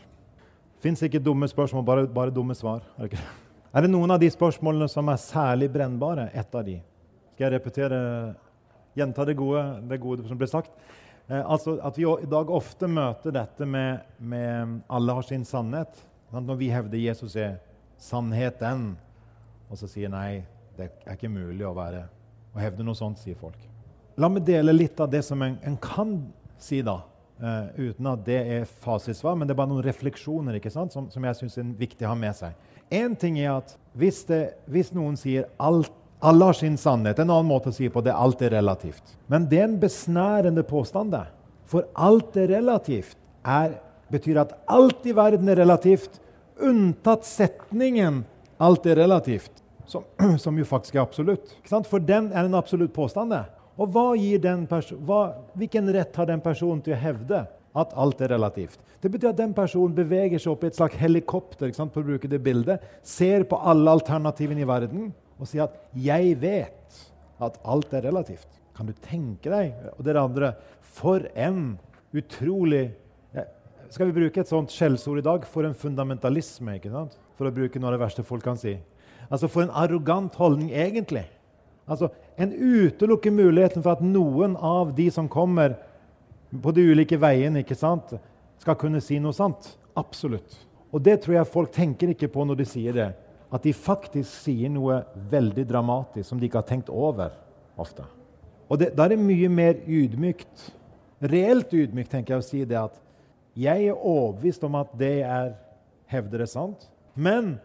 [0.81, 2.87] Fins ikke dumme spørsmål, bare, bare dumme svar.
[2.97, 3.19] Er det,
[3.75, 6.31] er det, noen av de spørsmålene som er særlig brennbare?
[6.31, 6.79] Ett av de.
[7.35, 8.01] Skal jeg repetere
[8.95, 10.71] gjenta det gode, det gode som ble sagt.
[11.27, 16.07] Eh, altså At vi i dag ofte møter dette med, med alle har sin sannhet.
[16.31, 17.59] Når vi hevder Jesus er
[17.99, 18.93] sannheten,
[19.71, 20.43] og så sier nei,
[20.77, 22.05] det er ikke mulig å være
[22.55, 23.59] å hevde noe sånt, sier folk.
[24.21, 26.17] La meg dele litt av det som en, en kan
[26.61, 27.01] si, da.
[27.41, 31.07] Uh, uten at det er fasitsvar, men det er bare noen refleksjoner ikke sant, som,
[31.09, 32.59] som jeg syns er viktig å ha med seg.
[32.93, 37.31] Én ting er at hvis, det, hvis noen sier alt, alle har sin sannhet En
[37.31, 39.15] annen måte å si på det alt er relativt.
[39.33, 41.17] Men det er en besnærende påstand.
[41.71, 43.79] For alt er relativt er,
[44.13, 46.21] betyr at alt i verden er relativt,
[46.61, 48.25] unntatt setningen
[48.61, 49.60] 'alt er relativt',
[49.91, 50.05] som,
[50.45, 51.55] som jo faktisk er absolutt.
[51.69, 53.35] For den er en absolutt påstand.
[53.81, 55.23] Og hva gir den hva,
[55.59, 57.45] hvilken rett har den personen til å hevde
[57.81, 58.81] at alt er relativt?
[59.01, 62.29] Det betyr at den personen beveger seg opp i et slags helikopter for å bruke
[62.29, 65.11] det bildet, ser på alle alternativene i verden
[65.41, 67.07] og sier at 'jeg vet
[67.41, 68.61] at alt er relativt'.
[68.77, 69.73] Kan du tenke deg?
[69.99, 71.79] Og dere andre, for en
[72.15, 72.93] utrolig
[73.91, 75.45] Skal vi bruke et sånt skjellsord i dag?
[75.45, 77.17] For en fundamentalisme, ikke sant?
[77.41, 78.75] for å bruke noe av det verste folk kan si.
[79.31, 81.25] Altså For en arrogant holdning, egentlig.
[81.89, 85.75] Altså, En utelukker muligheten for at noen av de som kommer
[86.63, 88.15] på de ulike veiene, ikke sant,
[88.59, 89.75] skal kunne si noe sant.
[89.99, 90.57] Absolutt.
[90.91, 93.11] Og det tror jeg folk tenker ikke på når de sier det.
[93.53, 97.35] At de faktisk sier noe veldig dramatisk som de ikke har tenkt over
[97.77, 98.07] ofte.
[98.71, 100.71] Og det, Da er det mye mer ydmykt,
[101.21, 102.97] reelt ydmykt, tenker jeg å si det at
[103.59, 105.55] jeg er overbevist om at det jeg
[106.11, 106.87] hevder, er sant.
[107.15, 107.59] Men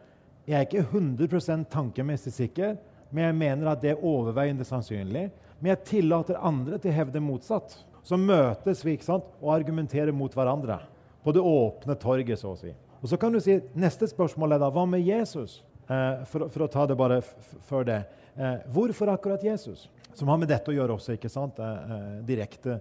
[0.46, 2.76] jeg er ikke 100% tankemessig sikker
[3.16, 5.30] men jeg mener at det er overveiende sannsynlig.
[5.60, 7.78] Men jeg tillater andre til å hevde motsatt.
[8.06, 10.82] Så møtes vi ikke sant, og argumenterer mot hverandre
[11.24, 12.40] på det åpne torget.
[12.40, 12.74] så å si.
[13.02, 15.64] Og så kan du si, Neste spørsmål er da hva med Jesus?
[15.88, 17.22] Eh, for, for, å ta det bare
[17.70, 18.02] før det.
[18.36, 19.88] Eh, hvorfor akkurat Jesus?
[20.14, 21.60] Som har med dette å gjøre også, ikke sant?
[21.60, 22.80] Eh, eh direkte.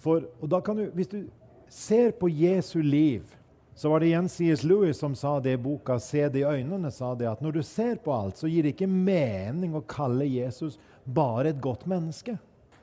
[0.00, 1.28] For, og da kan du, Hvis du
[1.68, 3.28] ser på Jesu liv
[3.74, 4.62] så var det igjen C.S.
[4.64, 6.90] Lewis som sa det i boka 'Se det i øynene'.
[6.90, 10.24] sa det at Når du ser på alt, så gir det ikke mening å kalle
[10.24, 12.38] Jesus bare et godt menneske.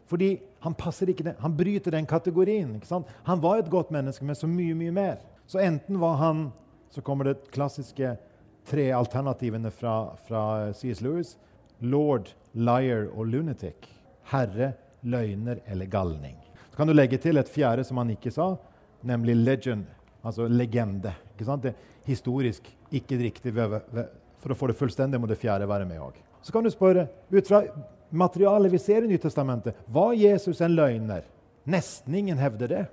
[0.08, 1.36] Fordi han passer ikke det.
[1.40, 2.82] Han bryter den kategorien.
[3.24, 5.18] Han var et godt menneske, men så mye, mye mer.
[5.48, 6.52] Så enten var han
[6.90, 8.18] Så kommer det klassiske
[8.66, 11.02] tre alternativene fra, fra C.S.
[11.02, 11.38] Lewis.
[11.80, 13.76] Lord, liar og lunatic.
[14.24, 16.38] Herre, løgner eller galning.
[16.72, 18.56] Så kan du legge til et fjerde som han ikke sa,
[19.04, 19.86] nemlig legend
[20.28, 21.14] Altså legende.
[21.36, 21.64] Ikke sant?
[21.64, 21.76] Det
[22.08, 23.54] historisk ikke riktig.
[23.56, 26.20] For å få det fullstendig må det fjerde være med òg.
[26.44, 27.64] Så kan du spørre ut fra
[28.10, 31.26] materialet vi ser i Nytestamentet, var Jesus en løgner?
[31.68, 32.86] Nesten ingen hevder det.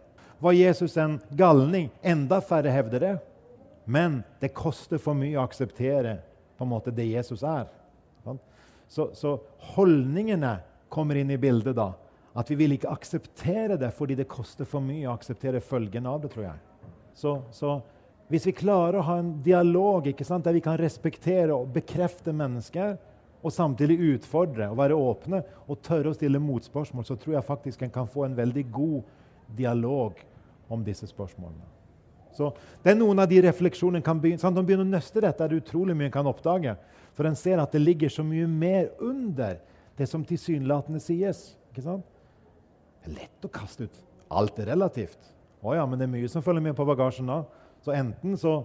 [0.43, 1.91] Var Jesus en galning?
[2.03, 3.15] Enda færre hevder det.
[3.85, 6.17] Men det koster for mye å akseptere
[6.59, 7.69] på en måte det Jesus er.
[8.89, 9.37] Så, så
[9.75, 10.57] holdningene
[10.93, 11.93] kommer inn i bildet da.
[12.35, 16.25] At vi vil ikke akseptere det fordi det koster for mye å akseptere følgene av
[16.25, 16.33] det.
[16.35, 16.63] tror jeg.
[17.15, 17.79] Så, så,
[18.29, 22.97] hvis vi klarer å ha en dialog sant, der vi kan respektere og bekrefte mennesker,
[23.45, 27.83] og samtidig utfordre og være åpne og tørre å stille motspørsmål, så tror jeg faktisk
[27.85, 29.03] en kan få en veldig god
[29.57, 30.21] dialog
[30.73, 31.69] om disse spørsmålene.
[32.35, 32.49] Så
[32.83, 34.57] det er noen av de refleksjonene kan begynne, sant?
[34.57, 36.73] De begynner å nøste dette, er det utrolig mye en kan oppdage.
[37.15, 39.61] For en ser at det ligger så mye mer under
[39.95, 41.53] det som tilsynelatende sies.
[41.71, 42.09] Ikke sant?
[43.05, 44.03] Det er lett å kaste ut.
[44.35, 45.34] Alt er relativt.
[45.65, 47.41] Å ja, men det er mye som følger med på bagasjen da.
[47.85, 48.59] Så enten så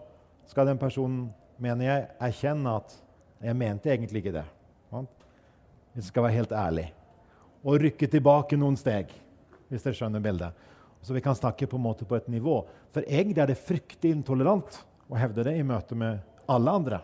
[0.50, 1.30] skal den personen,
[1.60, 2.95] mener jeg, erkjenne at
[3.43, 4.45] jeg mente egentlig ikke det.
[4.91, 6.86] Hvis jeg skal være helt ærlig.
[7.64, 9.12] Og rykke tilbake noen steg,
[9.72, 10.68] hvis dere skjønner bildet.
[11.02, 12.62] Så vi kan snakke på en måte på et nivå.
[12.91, 16.20] For egentlig er det fryktelig intolerant å hevde det i møte med
[16.52, 17.02] alle andre.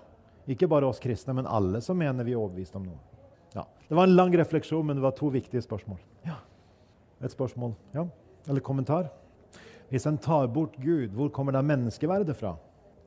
[0.52, 3.00] Ikke bare oss kristne, men alle som mener vi er overbevist om noe.
[3.56, 3.64] Ja.
[3.88, 6.02] Det var en lang refleksjon, men det var to viktige spørsmål.
[6.28, 6.42] Ja.
[7.24, 8.04] Et spørsmål, ja?
[8.46, 9.08] Eller kommentar?
[9.92, 12.56] Hvis en tar bort Gud, hvor kommer da menneskeverdet fra?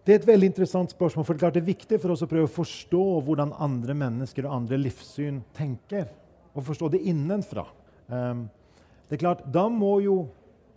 [0.07, 2.53] Det er et veldig interessant spørsmål, for det er viktig for oss å prøve å
[2.53, 6.07] forstå hvordan andre mennesker og andre livssyn tenker.
[6.55, 7.67] Og forstå det innenfra.
[8.09, 8.47] Um,
[9.09, 10.19] det er klart, da må jo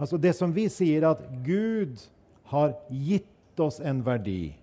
[0.02, 2.02] altså Det som vi sier, at Gud
[2.50, 4.56] har gitt oss en verdi,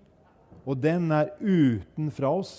[0.67, 2.51] og den er utenfra oss.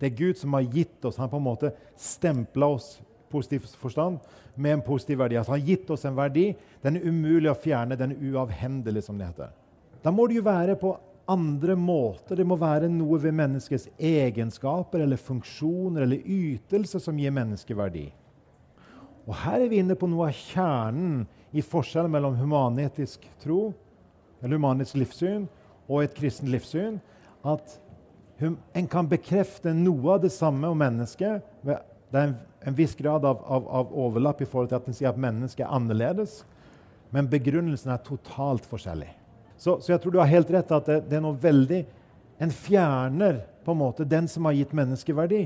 [0.00, 1.18] Det er Gud som har gitt oss.
[1.20, 2.94] Han på en måte stempla oss
[3.32, 4.20] positiv forstand
[4.54, 5.38] med en positiv verdi.
[5.40, 6.50] Altså, han har gitt oss en verdi.
[6.84, 7.98] Den er umulig å fjerne.
[7.98, 9.54] Den er uavhendelig, som det heter.
[10.02, 10.92] Da må det jo være på
[11.32, 12.36] andre måter.
[12.36, 18.08] Det må være noe ved menneskets egenskaper eller funksjoner eller ytelser som gir menneskeverdi.
[19.22, 21.22] Og Her er vi inne på noe av kjernen
[21.54, 23.70] i forskjellen mellom humanetisk tro
[24.42, 25.46] eller humanisk livssyn
[25.86, 26.98] og et kristent livssyn.
[27.46, 27.78] At
[28.42, 31.78] en kan bekrefte noe av det samme om mennesket ved
[32.12, 32.36] Det er en,
[32.68, 35.64] en viss grad av, av, av, overlapp i forhold til at en sier at mennesket
[35.64, 36.42] er annerledes.
[37.12, 39.08] Men begrunnelsen er totalt forskjellig.
[39.56, 41.84] Så, så jeg tror du har helt rett at det, det, er noe veldig
[42.42, 45.44] En fjerner på en måte den som har gitt menneskeverdi,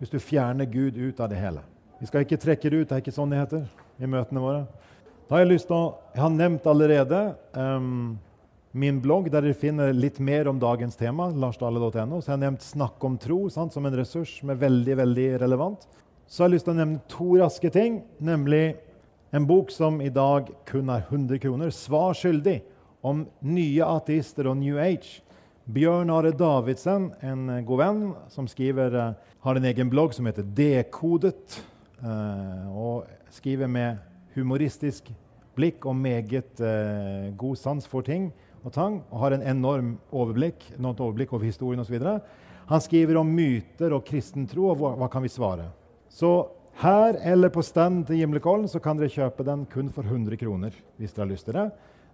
[0.00, 1.60] hvis du fjerner Gud ut av det hele.
[2.00, 4.64] Vi skal ikke trekke det ut, det er ikke sånn det heter i møtene våre.
[5.28, 7.20] Da har Jeg lyst til å, jeg har nevnt allerede
[7.54, 8.18] um,
[8.72, 11.28] min blogg, der dere finner litt mer om dagens tema.
[11.30, 14.96] larsdale.no, Så jeg har nevnt 'Snakk om tro' sant, som en ressurs som er veldig
[14.96, 15.86] veldig relevant.
[16.32, 18.78] Så har jeg lyst til å nevne to raske ting, nemlig
[19.36, 22.62] en bok som i dag kun er 100 kroner, 'Svar skyldig',
[23.04, 25.20] om nye ateister og New Age.
[25.68, 29.12] Bjørn Are Davidsen, en god venn, som skriver, uh,
[29.44, 31.60] har en egen blogg som heter Dekodet.
[32.00, 33.98] Uh, og skriver med
[34.34, 35.12] humoristisk
[35.54, 36.56] blikk og meget
[37.36, 38.32] god sans for ting
[38.64, 42.00] og tang, og har en enorm overblikk, enormt overblikk over historien osv.
[42.66, 45.68] Han skriver om myter og kristen tro, og hva, hva, kan vi svare?
[46.12, 46.32] Så
[46.82, 50.72] her eller på stand til Gimlekollen så kan dere kjøpe den kun for 100 kroner.
[50.96, 51.68] hvis dere har lyst til det.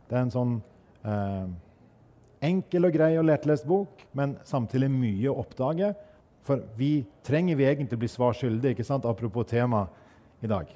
[0.09, 0.55] Det er en sånn
[1.05, 1.47] eh,
[2.49, 5.95] enkel og grei og lettlest bok, men samtidig mye å oppdage.
[6.47, 9.05] For vi trenger vi egentlig bli svar skyldig, ikke sant?
[9.05, 9.87] apropos tema
[10.43, 10.71] i dag.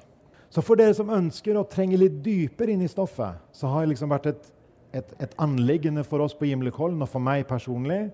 [0.53, 3.95] Så for dere som ønsker å trenge litt dypere inn i stoffet, så har det
[3.95, 4.51] liksom vært et
[4.93, 8.05] et, et anliggende for oss på Gimlekollen og for meg personlig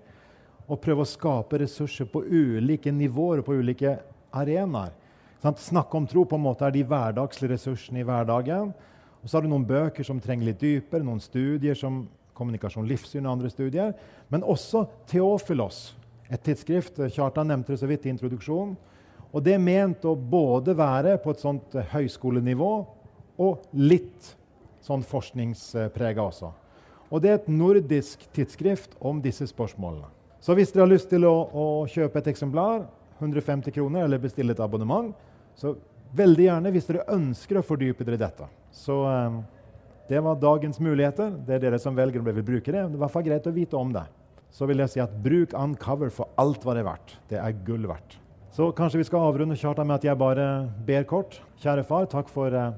[0.70, 3.98] å prøve å skape ressurser på ulike nivåer og på ulike
[4.36, 4.94] arenaer.
[5.40, 8.74] Snakke om tro på en måte er de hverdagslige ressursene i hverdagen.
[9.20, 12.02] Og så har du noen bøker som trenger litt dypere, noen studier som
[12.36, 13.94] kommunikasjon, livssyn og andre studier.
[14.32, 15.94] Men også Theofilos,
[16.28, 17.00] et tidsskrift.
[17.12, 18.76] Kjartan nevnte det så vidt i introduksjonen.
[19.30, 22.70] Og det er ment å både være på et sånt høyskolenivå
[23.40, 24.34] og litt
[24.84, 26.50] sånn forskningsprega også.
[27.10, 30.08] Og det er et nordisk tidsskrift om disse spørsmålene.
[30.40, 32.86] Så hvis dere har lyst til å, å kjøpe et eksemplar,
[33.20, 35.12] 150 kroner, eller bestille et abonnement,
[35.58, 35.74] så
[36.16, 38.48] veldig gjerne hvis dere ønsker å fordype dere i dette.
[38.74, 39.40] Så um,
[40.10, 41.32] det var dagens muligheter.
[41.46, 42.80] Det er dere som velger om dere vil bruke det.
[42.80, 44.06] Det var i hvert fall greit å vite om det.
[44.50, 47.16] Så vil jeg si at bruk Uncover for alt hva det er verdt.
[47.30, 48.18] Det er gull verdt.
[48.50, 50.46] Så kanskje vi skal avrunde charta med at jeg bare
[50.86, 51.38] ber kort.
[51.62, 52.72] Kjære far, takk for uh,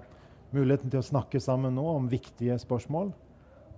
[0.53, 3.15] muligheten til å snakke sammen nå om viktige spørsmål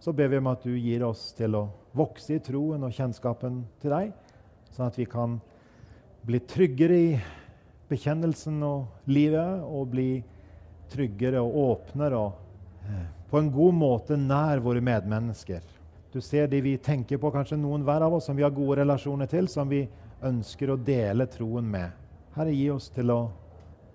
[0.05, 1.63] så ber vi om at du gir oss til å
[1.97, 4.11] vokse i troen og kjennskapen til deg,
[4.75, 5.39] sånn at vi kan
[6.29, 7.15] bli tryggere i
[7.91, 10.09] bekjennelsen og livet, og bli
[10.93, 15.63] tryggere og åpnere og eh, på en god måte nær våre medmennesker.
[16.15, 18.79] Du ser de vi tenker på, kanskje noen hver av oss, som vi har gode
[18.83, 19.83] relasjoner til, som vi
[20.23, 21.91] ønsker å dele troen med.
[22.37, 23.19] Herre, gi oss til å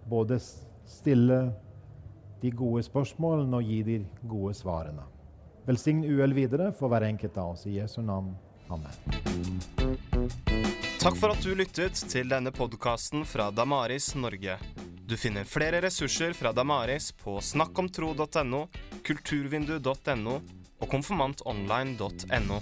[0.10, 1.40] både stille
[2.42, 5.08] de gode spørsmålene og gi de gode svarene.
[5.68, 7.66] Velsign UL videre for hver enkelt av oss.
[7.70, 8.36] I Jesu navn.
[8.70, 8.94] Amen.
[11.00, 14.58] Takk for at du lyttet til denne podkasten fra Damaris Norge.
[15.08, 18.66] Du finner flere ressurser fra Damaris på snakkomtro.no,
[19.08, 20.34] kulturvindu.no
[20.80, 22.60] og konfirmantonline.no.